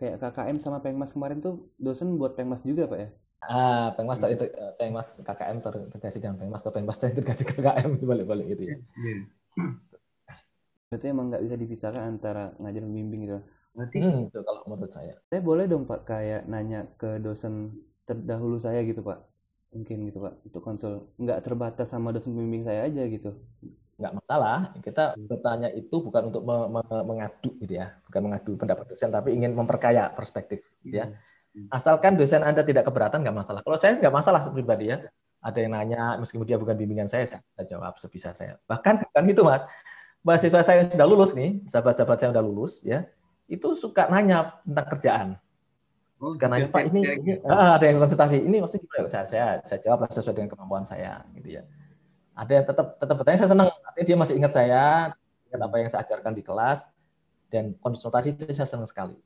Kayak 0.00 0.16
KKM 0.22 0.56
sama 0.64 0.78
Pengmas 0.84 1.12
kemarin 1.14 1.38
tuh 1.44 1.54
dosen 1.86 2.08
buat 2.20 2.32
Pengmas 2.36 2.62
juga 2.68 2.84
Pak 2.90 2.98
ya? 3.04 3.08
Ah, 3.40 3.96
Pengmas 3.96 4.18
ter, 4.20 4.36
ter- 4.40 4.52
Pengmas 4.78 5.06
KKM 5.26 5.58
terintegrasi 5.64 6.18
dengan 6.22 6.36
Pengmas 6.40 6.60
atau 6.62 6.72
Pengmas 6.76 6.98
terintegrasi 7.00 7.42
KKM 7.48 7.90
balik-balik 8.10 8.46
gitu 8.52 8.62
ya. 8.68 8.76
Iya. 9.00 9.16
Berarti 10.90 11.06
emang 11.14 11.26
nggak 11.30 11.42
bisa 11.46 11.56
dipisahkan 11.62 12.02
antara 12.12 12.44
ngajar 12.60 12.82
dan 12.84 12.92
bimbing 12.92 13.20
gitu. 13.26 13.38
Berarti 13.74 13.98
Hmm, 14.02 14.28
itu 14.28 14.38
kalau 14.46 14.60
menurut 14.68 14.92
saya. 14.92 15.14
Saya 15.30 15.40
boleh 15.48 15.64
dong 15.70 15.84
Pak 15.90 16.00
kayak 16.10 16.42
nanya 16.52 16.80
ke 17.00 17.10
dosen 17.22 17.54
terdahulu 18.10 18.58
saya 18.58 18.82
gitu 18.82 19.06
Pak. 19.06 19.18
Mungkin 19.70 19.96
gitu 20.10 20.18
Pak 20.18 20.34
untuk 20.50 20.62
konsul. 20.66 21.06
Nggak 21.14 21.38
terbatas 21.46 21.86
sama 21.94 22.10
dosen 22.10 22.34
pembimbing 22.34 22.66
saya 22.66 22.90
aja 22.90 23.02
gitu. 23.06 23.38
Nggak 24.00 24.12
masalah. 24.18 24.74
Kita 24.82 25.14
bertanya 25.14 25.68
itu 25.70 25.96
bukan 26.02 26.34
untuk 26.34 26.42
me- 26.42 26.80
me- 26.80 27.04
mengadu 27.06 27.54
gitu 27.62 27.78
ya, 27.78 27.94
bukan 28.08 28.20
mengadu 28.26 28.52
pendapat 28.58 28.84
dosen, 28.90 29.14
tapi 29.14 29.36
ingin 29.36 29.54
memperkaya 29.54 30.10
perspektif. 30.10 30.66
Iya. 30.82 31.14
ya. 31.54 31.68
Asalkan 31.70 32.14
dosen 32.18 32.42
Anda 32.42 32.62
tidak 32.66 32.86
keberatan, 32.86 33.22
nggak 33.22 33.36
masalah. 33.36 33.60
Kalau 33.62 33.78
saya 33.78 33.98
nggak 33.98 34.14
masalah 34.14 34.50
pribadi 34.50 34.90
ya. 34.90 35.06
Ada 35.40 35.58
yang 35.64 35.72
nanya, 35.72 36.20
meskipun 36.20 36.44
dia 36.44 36.60
bukan 36.60 36.76
bimbingan 36.76 37.08
saya, 37.08 37.24
saya 37.24 37.64
jawab 37.64 37.96
sebisa 37.96 38.36
saya. 38.36 38.60
Bahkan 38.68 39.08
bukan 39.08 39.22
itu, 39.24 39.40
Mas. 39.40 39.64
mahasiswa 40.20 40.60
saya 40.60 40.84
yang 40.84 40.92
sudah 40.92 41.08
lulus 41.08 41.32
nih, 41.32 41.64
sahabat-sahabat 41.64 42.16
saya 42.20 42.28
yang 42.28 42.34
sudah 42.36 42.44
lulus 42.44 42.72
ya, 42.84 43.08
itu 43.48 43.72
suka 43.72 44.04
nanya 44.12 44.60
tentang 44.68 44.86
kerjaan. 44.92 45.28
Oh, 46.20 46.36
nanya, 46.36 46.68
Pak, 46.68 46.92
ini, 46.92 47.00
ini 47.00 47.40
gitu. 47.40 47.48
ah, 47.48 47.80
ada 47.80 47.84
yang 47.88 47.96
konsultasi, 47.96 48.44
ini 48.44 48.60
maksudnya 48.60 48.84
gimana? 48.84 49.08
Saya, 49.08 49.24
saya, 49.24 49.46
saya 49.64 49.80
jawab 49.80 50.04
sesuai 50.12 50.36
dengan 50.36 50.52
kemampuan 50.52 50.84
saya, 50.84 51.24
gitu 51.32 51.56
ya. 51.56 51.64
Ada 52.36 52.52
yang 52.60 52.66
tetap 52.68 52.86
tetap 53.00 53.14
bertanya, 53.16 53.38
saya 53.40 53.50
senang, 53.56 53.68
artinya 53.72 54.04
dia 54.04 54.16
masih 54.20 54.34
ingat 54.36 54.52
saya, 54.52 55.16
ingat 55.48 55.60
apa 55.64 55.74
yang 55.80 55.88
saya 55.88 56.04
ajarkan 56.04 56.32
di 56.36 56.44
kelas, 56.44 56.84
dan 57.48 57.72
konsultasi 57.80 58.36
itu 58.36 58.52
saya 58.52 58.68
senang 58.68 58.84
sekali. 58.84 59.16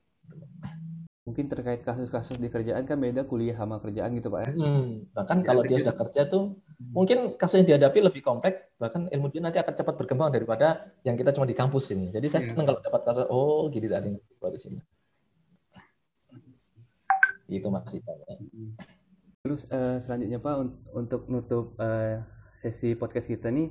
Mungkin 1.27 1.51
terkait 1.51 1.83
kasus-kasus 1.83 2.37
di 2.39 2.47
kerjaan 2.47 2.87
kan 2.87 3.01
beda 3.01 3.27
kuliah 3.27 3.59
sama 3.59 3.83
kerjaan 3.83 4.15
gitu 4.15 4.31
Pak 4.31 4.41
ya. 4.45 4.51
Hmm, 4.55 5.09
bahkan 5.17 5.41
Ya, 5.41 5.45
kalau 5.51 5.63
dia 5.65 5.81
sudah 5.81 5.97
kerja 5.97 6.23
tuh 6.29 6.61
mungkin 6.93 7.35
kasus 7.41 7.65
yang 7.65 7.69
dihadapi 7.75 8.07
lebih 8.07 8.21
kompleks, 8.21 8.71
bahkan 8.77 9.09
ilmu 9.09 9.33
dia 9.33 9.41
nanti 9.41 9.57
akan 9.57 9.73
cepat 9.73 9.95
berkembang 9.99 10.31
daripada 10.31 10.95
yang 11.01 11.17
kita 11.17 11.33
cuma 11.33 11.49
di 11.49 11.57
kampus 11.57 11.91
ini. 11.97 12.13
Jadi 12.13 12.29
saya 12.29 12.45
Iya. 12.45 12.49
senang 12.55 12.67
kalau 12.71 12.81
dapat 12.85 13.03
kasus, 13.09 13.25
oh 13.33 13.67
gini 13.73 13.89
tadi 13.89 14.13
di 14.15 14.61
sini. 14.61 14.79
Itu 17.49 17.69
Mas 17.69 17.93
Ivan. 17.93 18.17
ya. 18.25 18.37
Terus 19.45 19.69
eh, 19.69 19.99
selanjutnya 20.01 20.41
Pak 20.41 20.55
un- 20.57 20.79
untuk 20.97 21.29
nutup 21.29 21.77
eh, 21.77 22.25
sesi 22.65 22.97
podcast 22.97 23.29
kita 23.29 23.53
nih 23.53 23.69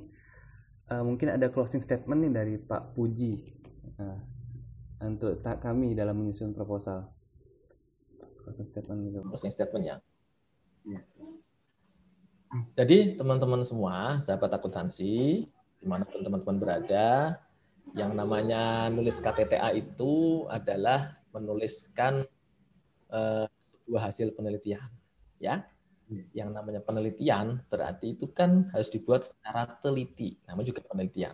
eh, 0.90 1.02
mungkin 1.02 1.34
ada 1.34 1.50
closing 1.50 1.82
statement 1.82 2.20
nih 2.28 2.32
dari 2.32 2.54
Pak 2.62 2.94
Puji 2.94 3.54
Nah, 3.94 4.18
untuk 5.06 5.38
tak 5.44 5.62
kami 5.62 5.94
dalam 5.94 6.18
menyusun 6.18 6.50
proposal. 6.50 7.06
Closing 8.42 8.66
statement 8.68 8.98
gitu. 9.08 9.18
closing 9.30 9.52
statement-nya. 9.54 9.96
Iya. 10.84 11.00
Jadi 12.78 13.18
teman-teman 13.18 13.62
semua, 13.66 14.18
sahabat 14.18 14.50
akuntansi, 14.54 15.46
di 15.80 15.86
mana 15.86 16.06
pun 16.06 16.22
teman-teman 16.22 16.58
berada, 16.58 17.38
yang 17.94 18.14
namanya 18.14 18.90
nulis 18.90 19.18
KTTA 19.18 19.74
itu 19.74 20.46
adalah 20.50 21.18
menuliskan 21.34 22.26
eh, 23.14 23.46
sebuah 23.62 24.10
hasil 24.10 24.34
penelitian, 24.34 24.90
ya. 25.38 25.62
Iya. 26.10 26.44
Yang 26.44 26.50
namanya 26.52 26.80
penelitian 26.84 27.64
berarti 27.72 28.12
itu 28.12 28.28
kan 28.28 28.68
harus 28.76 28.92
dibuat 28.92 29.24
secara 29.24 29.64
teliti, 29.80 30.36
namanya 30.44 30.74
juga 30.74 30.84
penelitian. 30.84 31.32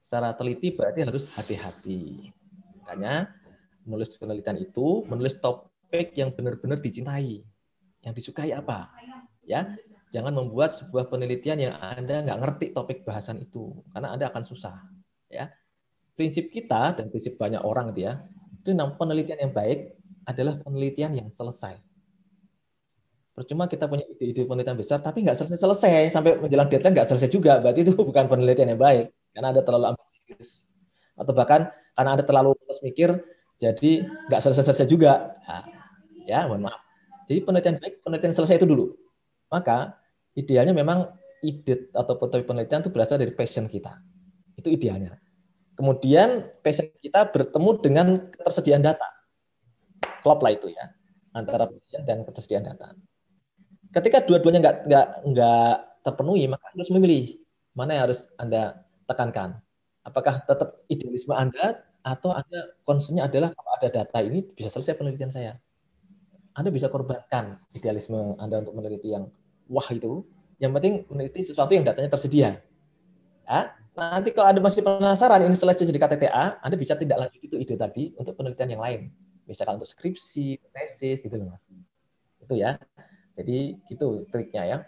Secara 0.00 0.32
teliti 0.32 0.72
berarti 0.72 1.04
harus 1.04 1.28
hati-hati. 1.36 2.32
Makanya 2.80 3.28
menulis 3.84 4.16
penelitian 4.16 4.58
itu 4.64 5.04
menulis 5.04 5.36
topik 5.36 6.16
yang 6.16 6.32
benar-benar 6.32 6.80
dicintai, 6.80 7.44
yang 8.00 8.14
disukai 8.16 8.54
apa, 8.56 8.88
ya. 9.44 9.76
Jangan 10.12 10.36
membuat 10.36 10.76
sebuah 10.76 11.08
penelitian 11.08 11.56
yang 11.56 11.74
Anda 11.80 12.20
nggak 12.20 12.38
ngerti 12.40 12.66
topik 12.76 13.04
bahasan 13.04 13.40
itu, 13.44 13.72
karena 13.96 14.12
Anda 14.12 14.28
akan 14.28 14.44
susah. 14.44 14.76
Ya, 15.32 15.48
prinsip 16.12 16.52
kita 16.52 16.92
dan 16.96 17.08
prinsip 17.08 17.40
banyak 17.40 17.64
orang 17.64 17.96
itu 17.96 18.04
ya, 18.04 18.20
itu 18.60 18.76
penelitian 18.76 19.48
yang 19.48 19.52
baik 19.56 19.96
adalah 20.26 20.58
penelitian 20.60 21.14
yang 21.18 21.28
selesai. 21.28 21.78
Percuma 23.32 23.64
kita 23.64 23.88
punya 23.88 24.04
ide-ide 24.04 24.44
penelitian 24.44 24.76
besar, 24.76 25.00
tapi 25.00 25.24
nggak 25.24 25.34
selesai-selesai 25.40 26.12
sampai 26.12 26.36
menjelang 26.36 26.68
deadline 26.68 26.92
nggak 26.92 27.08
selesai 27.08 27.28
juga, 27.32 27.56
berarti 27.64 27.80
itu 27.80 27.92
bukan 28.10 28.28
penelitian 28.28 28.76
yang 28.76 28.80
baik, 28.80 29.08
karena 29.32 29.56
Anda 29.56 29.62
terlalu 29.64 29.96
ambisius. 29.96 30.68
Atau 31.16 31.32
bahkan 31.32 31.72
karena 31.96 32.10
Anda 32.16 32.24
terlalu 32.28 32.52
terus 32.60 32.80
mikir, 32.84 33.08
jadi 33.56 34.04
nggak 34.28 34.40
selesai-selesai 34.42 34.86
juga. 34.88 35.38
Nah, 35.48 35.64
ya, 36.28 36.44
mohon 36.44 36.68
maaf. 36.68 36.82
Jadi 37.24 37.40
penelitian 37.40 37.76
baik, 37.78 37.94
penelitian 38.04 38.34
selesai 38.34 38.60
itu 38.60 38.68
dulu. 38.68 38.92
Maka 39.48 39.96
idealnya 40.36 40.72
memang 40.76 41.12
ide 41.44 41.92
atau 41.92 42.16
penelitian 42.20 42.80
itu 42.80 42.90
berasal 42.92 43.16
dari 43.16 43.32
passion 43.32 43.64
kita. 43.68 43.96
Itu 44.56 44.68
idealnya. 44.68 45.16
Kemudian 45.72 46.52
passion 46.60 46.88
kita 47.00 47.28
bertemu 47.32 47.70
dengan 47.80 48.06
ketersediaan 48.28 48.84
data. 48.84 49.08
Klop 50.22 50.38
lah 50.40 50.54
itu 50.54 50.70
ya, 50.70 50.86
antara 51.34 51.66
passion 51.66 52.06
dan 52.06 52.22
ketersediaan 52.22 52.64
data. 52.70 52.94
Ketika 53.92 54.24
dua-duanya 54.24 54.60
nggak 54.62 54.76
nggak 54.88 55.06
nggak 55.34 55.74
terpenuhi, 56.06 56.46
maka 56.46 56.64
harus 56.72 56.90
memilih 56.94 57.36
mana 57.74 57.98
yang 57.98 58.02
harus 58.08 58.30
Anda 58.38 58.86
tekankan. 59.10 59.58
Apakah 60.06 60.46
tetap 60.46 60.82
idealisme 60.86 61.34
Anda 61.34 61.82
atau 62.02 62.34
Anda 62.34 62.74
concernnya 62.82 63.26
adalah 63.30 63.54
kalau 63.54 63.70
ada 63.78 63.88
data 63.90 64.18
ini 64.22 64.42
bisa 64.42 64.70
selesai 64.70 64.98
penelitian 64.98 65.30
saya. 65.30 65.58
Anda 66.52 66.68
bisa 66.68 66.92
korbankan 66.92 67.58
idealisme 67.72 68.36
Anda 68.36 68.60
untuk 68.60 68.76
meneliti 68.76 69.14
yang 69.14 69.30
wah 69.70 69.88
itu. 69.88 70.26
Yang 70.60 70.72
penting 70.78 70.94
meneliti 71.10 71.40
sesuatu 71.42 71.72
yang 71.74 71.82
datanya 71.82 72.12
tersedia. 72.12 72.62
Ya, 73.42 73.60
nanti 73.98 74.30
kalau 74.30 74.48
Anda 74.52 74.60
masih 74.62 74.84
penasaran 74.84 75.42
ini 75.42 75.56
setelah 75.58 75.74
jadi 75.74 75.98
KTTA, 75.98 76.44
Anda 76.62 76.76
bisa 76.78 76.94
tindak 76.94 77.18
lanjut 77.18 77.40
itu 77.42 77.56
ide 77.58 77.74
tadi 77.74 78.14
untuk 78.14 78.38
penelitian 78.38 78.78
yang 78.78 78.82
lain. 78.82 79.00
Misalkan 79.52 79.76
untuk 79.76 79.92
skripsi, 79.92 80.56
tesis 80.72 81.20
gitu 81.20 81.36
loh 81.36 81.52
Mas. 81.52 81.68
Itu 82.40 82.56
ya. 82.56 82.80
Jadi 83.36 83.76
gitu 83.92 84.24
triknya 84.32 84.62
ya. 84.64 84.78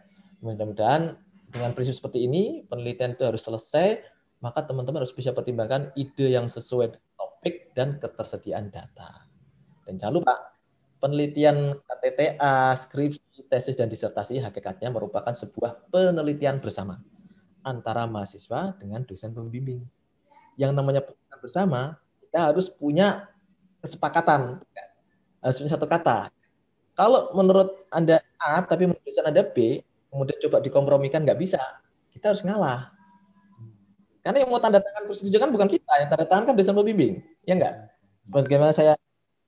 Mudah-mudahan 0.40 1.20
dengan 1.52 1.70
prinsip 1.76 2.00
seperti 2.00 2.24
ini 2.24 2.64
penelitian 2.64 3.12
itu 3.12 3.28
harus 3.28 3.44
selesai, 3.44 4.00
maka 4.40 4.64
teman-teman 4.64 5.04
harus 5.04 5.12
bisa 5.12 5.36
pertimbangkan 5.36 5.92
ide 5.94 6.32
yang 6.32 6.48
sesuai 6.48 6.96
topik 7.14 7.76
dan 7.76 8.00
ketersediaan 8.00 8.72
data. 8.72 9.28
Dan 9.84 10.00
jangan 10.00 10.14
lupa 10.20 10.34
penelitian 11.04 11.76
KTTA, 11.84 12.72
skripsi, 12.72 13.44
tesis 13.52 13.76
dan 13.76 13.92
disertasi 13.92 14.40
hakikatnya 14.40 14.88
merupakan 14.88 15.36
sebuah 15.36 15.92
penelitian 15.92 16.64
bersama 16.64 17.04
antara 17.60 18.08
mahasiswa 18.08 18.76
dengan 18.80 19.04
dosen 19.04 19.36
pembimbing. 19.36 19.84
Yang 20.56 20.72
namanya 20.72 21.04
penelitian 21.04 21.40
bersama, 21.40 21.80
kita 22.24 22.38
harus 22.52 22.72
punya 22.72 23.28
kesepakatan, 23.84 24.64
harus 25.44 25.56
punya 25.60 25.70
satu 25.76 25.84
kata. 25.84 26.32
Kalau 26.96 27.36
menurut 27.36 27.84
Anda 27.92 28.24
A, 28.40 28.64
tapi 28.64 28.88
menurut 28.88 29.04
Anda 29.04 29.44
B, 29.44 29.84
kemudian 30.08 30.38
coba 30.48 30.64
dikompromikan 30.64 31.22
nggak 31.22 31.36
bisa, 31.36 31.60
kita 32.10 32.32
harus 32.32 32.40
ngalah. 32.46 32.94
Karena 34.24 34.40
yang 34.40 34.48
mau 34.48 34.56
tanda 34.56 34.80
tangan 34.80 35.04
persetujuan 35.04 35.42
kan 35.44 35.50
bukan 35.52 35.68
kita, 35.68 35.92
yang 36.00 36.08
tanda 36.08 36.24
tangan 36.24 36.44
kan 36.48 36.54
dosen 36.56 36.72
pembimbing, 36.72 37.20
ya 37.44 37.60
enggak? 37.60 37.92
Bagaimana 38.32 38.72
saya 38.72 38.96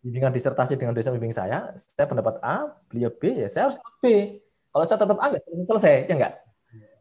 bimbingan 0.05 0.37
disertasi 0.37 0.77
dengan 0.77 0.93
dosen 0.93 1.17
pembimbing 1.17 1.33
saya, 1.33 1.73
saya 1.73 2.05
pendapat 2.05 2.37
A, 2.45 2.77
beliau 2.93 3.09
B, 3.09 3.41
ya 3.41 3.49
saya 3.49 3.73
harus 3.73 3.81
B. 4.05 4.37
Kalau 4.69 4.85
saya 4.85 5.01
tetap 5.01 5.17
A, 5.17 5.33
nggak 5.33 5.43
selesai, 5.65 6.05
ya 6.05 6.13
enggak? 6.13 6.35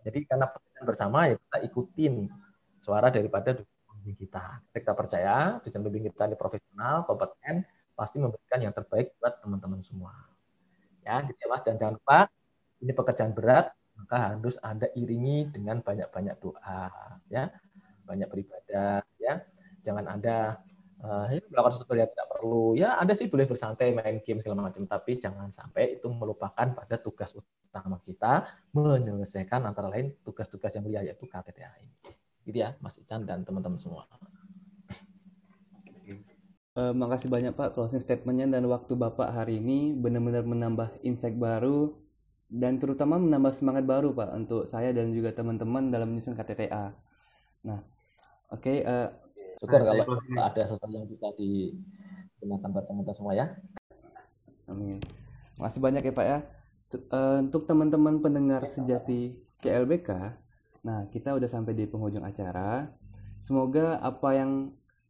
Jadi 0.07 0.19
karena 0.23 0.45
bersama, 0.85 1.27
ya 1.27 1.35
kita 1.35 1.57
ikutin 1.67 2.31
suara 2.79 3.11
daripada 3.11 3.59
kita. 4.13 4.61
Kita 4.69 4.93
percaya 4.93 5.57
dosen 5.57 5.81
pembimbing 5.81 6.13
kita 6.13 6.29
ini 6.29 6.37
profesional, 6.37 7.01
kompeten, 7.01 7.65
pasti 7.97 8.21
memberikan 8.21 8.59
yang 8.61 8.75
terbaik 8.75 9.17
buat 9.17 9.41
teman-teman 9.41 9.81
semua. 9.81 10.13
Ya, 11.01 11.23
gitu 11.25 11.39
ya 11.39 11.47
Mas. 11.49 11.63
Dan 11.65 11.79
jangan 11.79 11.97
lupa, 11.97 12.29
ini 12.83 12.91
pekerjaan 12.93 13.31
berat, 13.33 13.71
maka 13.95 14.35
harus 14.35 14.59
Anda 14.61 14.91
iringi 14.93 15.49
dengan 15.49 15.79
banyak-banyak 15.81 16.35
doa. 16.37 16.91
ya 17.31 17.49
Banyak 18.05 18.27
beribadah. 18.29 19.01
ya 19.17 19.41
Jangan 19.81 20.05
Anda 20.11 20.61
uh, 21.01 21.25
melakukan 21.49 21.73
sesuatu 21.73 21.95
yang 21.95 22.11
tidak 22.11 22.27
perlu. 22.29 22.75
Ya, 22.75 22.99
Anda 22.99 23.13
sih 23.13 23.29
boleh 23.31 23.45
bersantai, 23.47 23.93
main 23.95 24.19
game, 24.21 24.41
segala 24.41 24.69
macam. 24.69 24.83
Tapi 24.85 25.21
jangan 25.21 25.49
sampai 25.49 25.97
itu 25.97 26.09
melupakan 26.11 26.67
pada 26.73 26.95
tugas 26.97 27.31
utama 27.37 28.01
kita, 28.01 28.49
menyelesaikan 28.73 29.63
antara 29.63 29.87
lain 29.87 30.13
tugas-tugas 30.25 30.73
yang 30.75 30.83
mulia, 30.83 31.01
yaitu 31.05 31.29
KTTA 31.29 31.71
ini. 31.79 31.95
Gitu 32.45 32.57
ya, 32.63 32.77
Mas 32.83 32.95
Ican 33.01 33.25
dan 33.29 33.43
teman-teman 33.43 33.77
semua. 33.81 34.05
Eh, 36.75 36.91
makasih 36.91 37.31
banyak 37.31 37.55
Pak 37.55 37.71
closing 37.71 38.03
statementnya 38.03 38.47
dan 38.59 38.67
waktu 38.67 38.93
Bapak 38.99 39.31
hari 39.31 39.63
ini 39.63 39.95
benar-benar 39.95 40.43
menambah 40.43 40.89
insight 41.07 41.39
baru 41.39 41.95
dan 42.51 42.77
terutama 42.83 43.15
menambah 43.15 43.55
semangat 43.55 43.87
baru 43.87 44.11
Pak 44.11 44.29
untuk 44.35 44.61
saya 44.67 44.91
dan 44.91 45.15
juga 45.15 45.31
teman-teman 45.31 45.87
dalam 45.87 46.11
menyusun 46.11 46.35
KTTA. 46.35 46.91
Nah, 47.63 47.79
oke 48.51 48.73
eh, 48.83 49.07
Syukur 49.55 49.79
Nah, 49.79 49.87
kalau 49.87 50.03
saya 50.03 50.03
closing. 50.03 50.35
ada 50.35 50.61
sesuatu 50.67 50.91
yang 50.91 51.07
bisa 51.07 51.27
digunakan 51.39 52.69
buat 52.75 52.85
teman-teman 52.91 53.15
semua 53.15 53.33
ya. 53.39 53.45
amin. 54.71 54.99
Makasih 55.59 55.81
banyak 55.85 56.03
ya 56.03 56.13
Pak 56.19 56.27
ya. 56.27 56.39
T- 56.91 57.05
eh, 57.07 57.37
untuk 57.43 57.61
teman-teman 57.69 58.19
pendengar 58.19 58.61
sejati 58.67 59.33
CLBK, 59.63 60.09
nah 60.85 61.09
kita 61.09 61.33
udah 61.33 61.49
sampai 61.49 61.73
di 61.73 61.89
penghujung 61.89 62.21
acara. 62.21 62.93
Semoga 63.41 63.97
apa 64.05 64.37
yang 64.37 64.51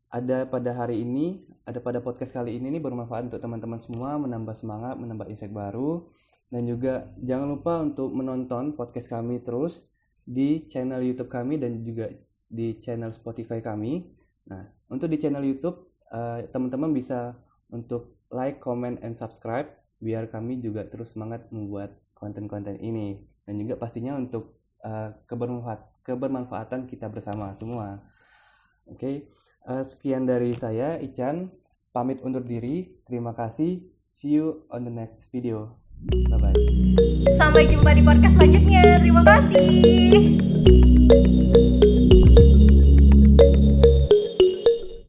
ada 0.07 0.47
pada 0.47 0.71
hari 0.71 1.03
ini, 1.03 1.43
ada 1.67 1.83
pada 1.83 1.99
podcast 1.99 2.31
kali 2.31 2.55
ini 2.55 2.79
nih 2.79 2.81
bermanfaat 2.83 3.27
untuk 3.27 3.43
teman-teman 3.43 3.75
semua, 3.75 4.15
menambah 4.15 4.55
semangat, 4.55 4.95
menambah 4.95 5.27
insight 5.27 5.51
baru. 5.51 6.07
Dan 6.47 6.63
juga 6.71 7.11
jangan 7.19 7.47
lupa 7.51 7.83
untuk 7.83 8.15
menonton 8.15 8.79
podcast 8.79 9.11
kami 9.11 9.43
terus 9.43 9.83
di 10.23 10.63
channel 10.71 11.03
YouTube 11.03 11.27
kami 11.27 11.59
dan 11.59 11.83
juga 11.83 12.07
di 12.47 12.79
channel 12.79 13.11
Spotify 13.11 13.59
kami. 13.59 14.07
Nah, 14.47 14.63
untuk 14.87 15.11
di 15.11 15.19
channel 15.19 15.43
YouTube, 15.43 15.89
eh, 16.15 16.47
teman-teman 16.53 16.95
bisa 16.95 17.35
untuk 17.73 18.15
like, 18.31 18.63
comment, 18.63 18.95
and 19.03 19.17
subscribe 19.17 19.67
biar 19.99 20.29
kami 20.29 20.61
juga 20.61 20.85
terus 20.87 21.11
semangat 21.11 21.49
membuat 21.51 21.97
konten-konten 22.15 22.79
ini. 22.79 23.19
Dan 23.43 23.59
juga 23.59 23.75
pastinya 23.75 24.15
untuk 24.15 24.55
Eh, 24.83 25.09
kebermanfaat 25.25 25.81
kebermanfaatan 26.05 26.85
kita 26.85 27.09
bersama 27.09 27.55
semua. 27.57 27.97
Oke 28.85 29.01
okay? 29.01 29.15
uh, 29.65 29.81
sekian 29.81 30.29
dari 30.29 30.53
saya 30.53 31.01
Ican 31.01 31.49
pamit 31.89 32.21
undur 32.21 32.45
diri. 32.45 33.01
Terima 33.09 33.33
kasih. 33.33 33.81
See 34.05 34.37
you 34.37 34.69
on 34.69 34.85
the 34.85 34.93
next 34.93 35.33
video. 35.33 35.81
Bye 36.29 36.37
bye 36.37 36.85
sampai 37.35 37.67
jumpa 37.71 37.97
di 37.97 38.03
podcast 38.05 38.33
selanjutnya. 38.37 39.01
Terima 39.01 39.21
kasih. 39.25 40.37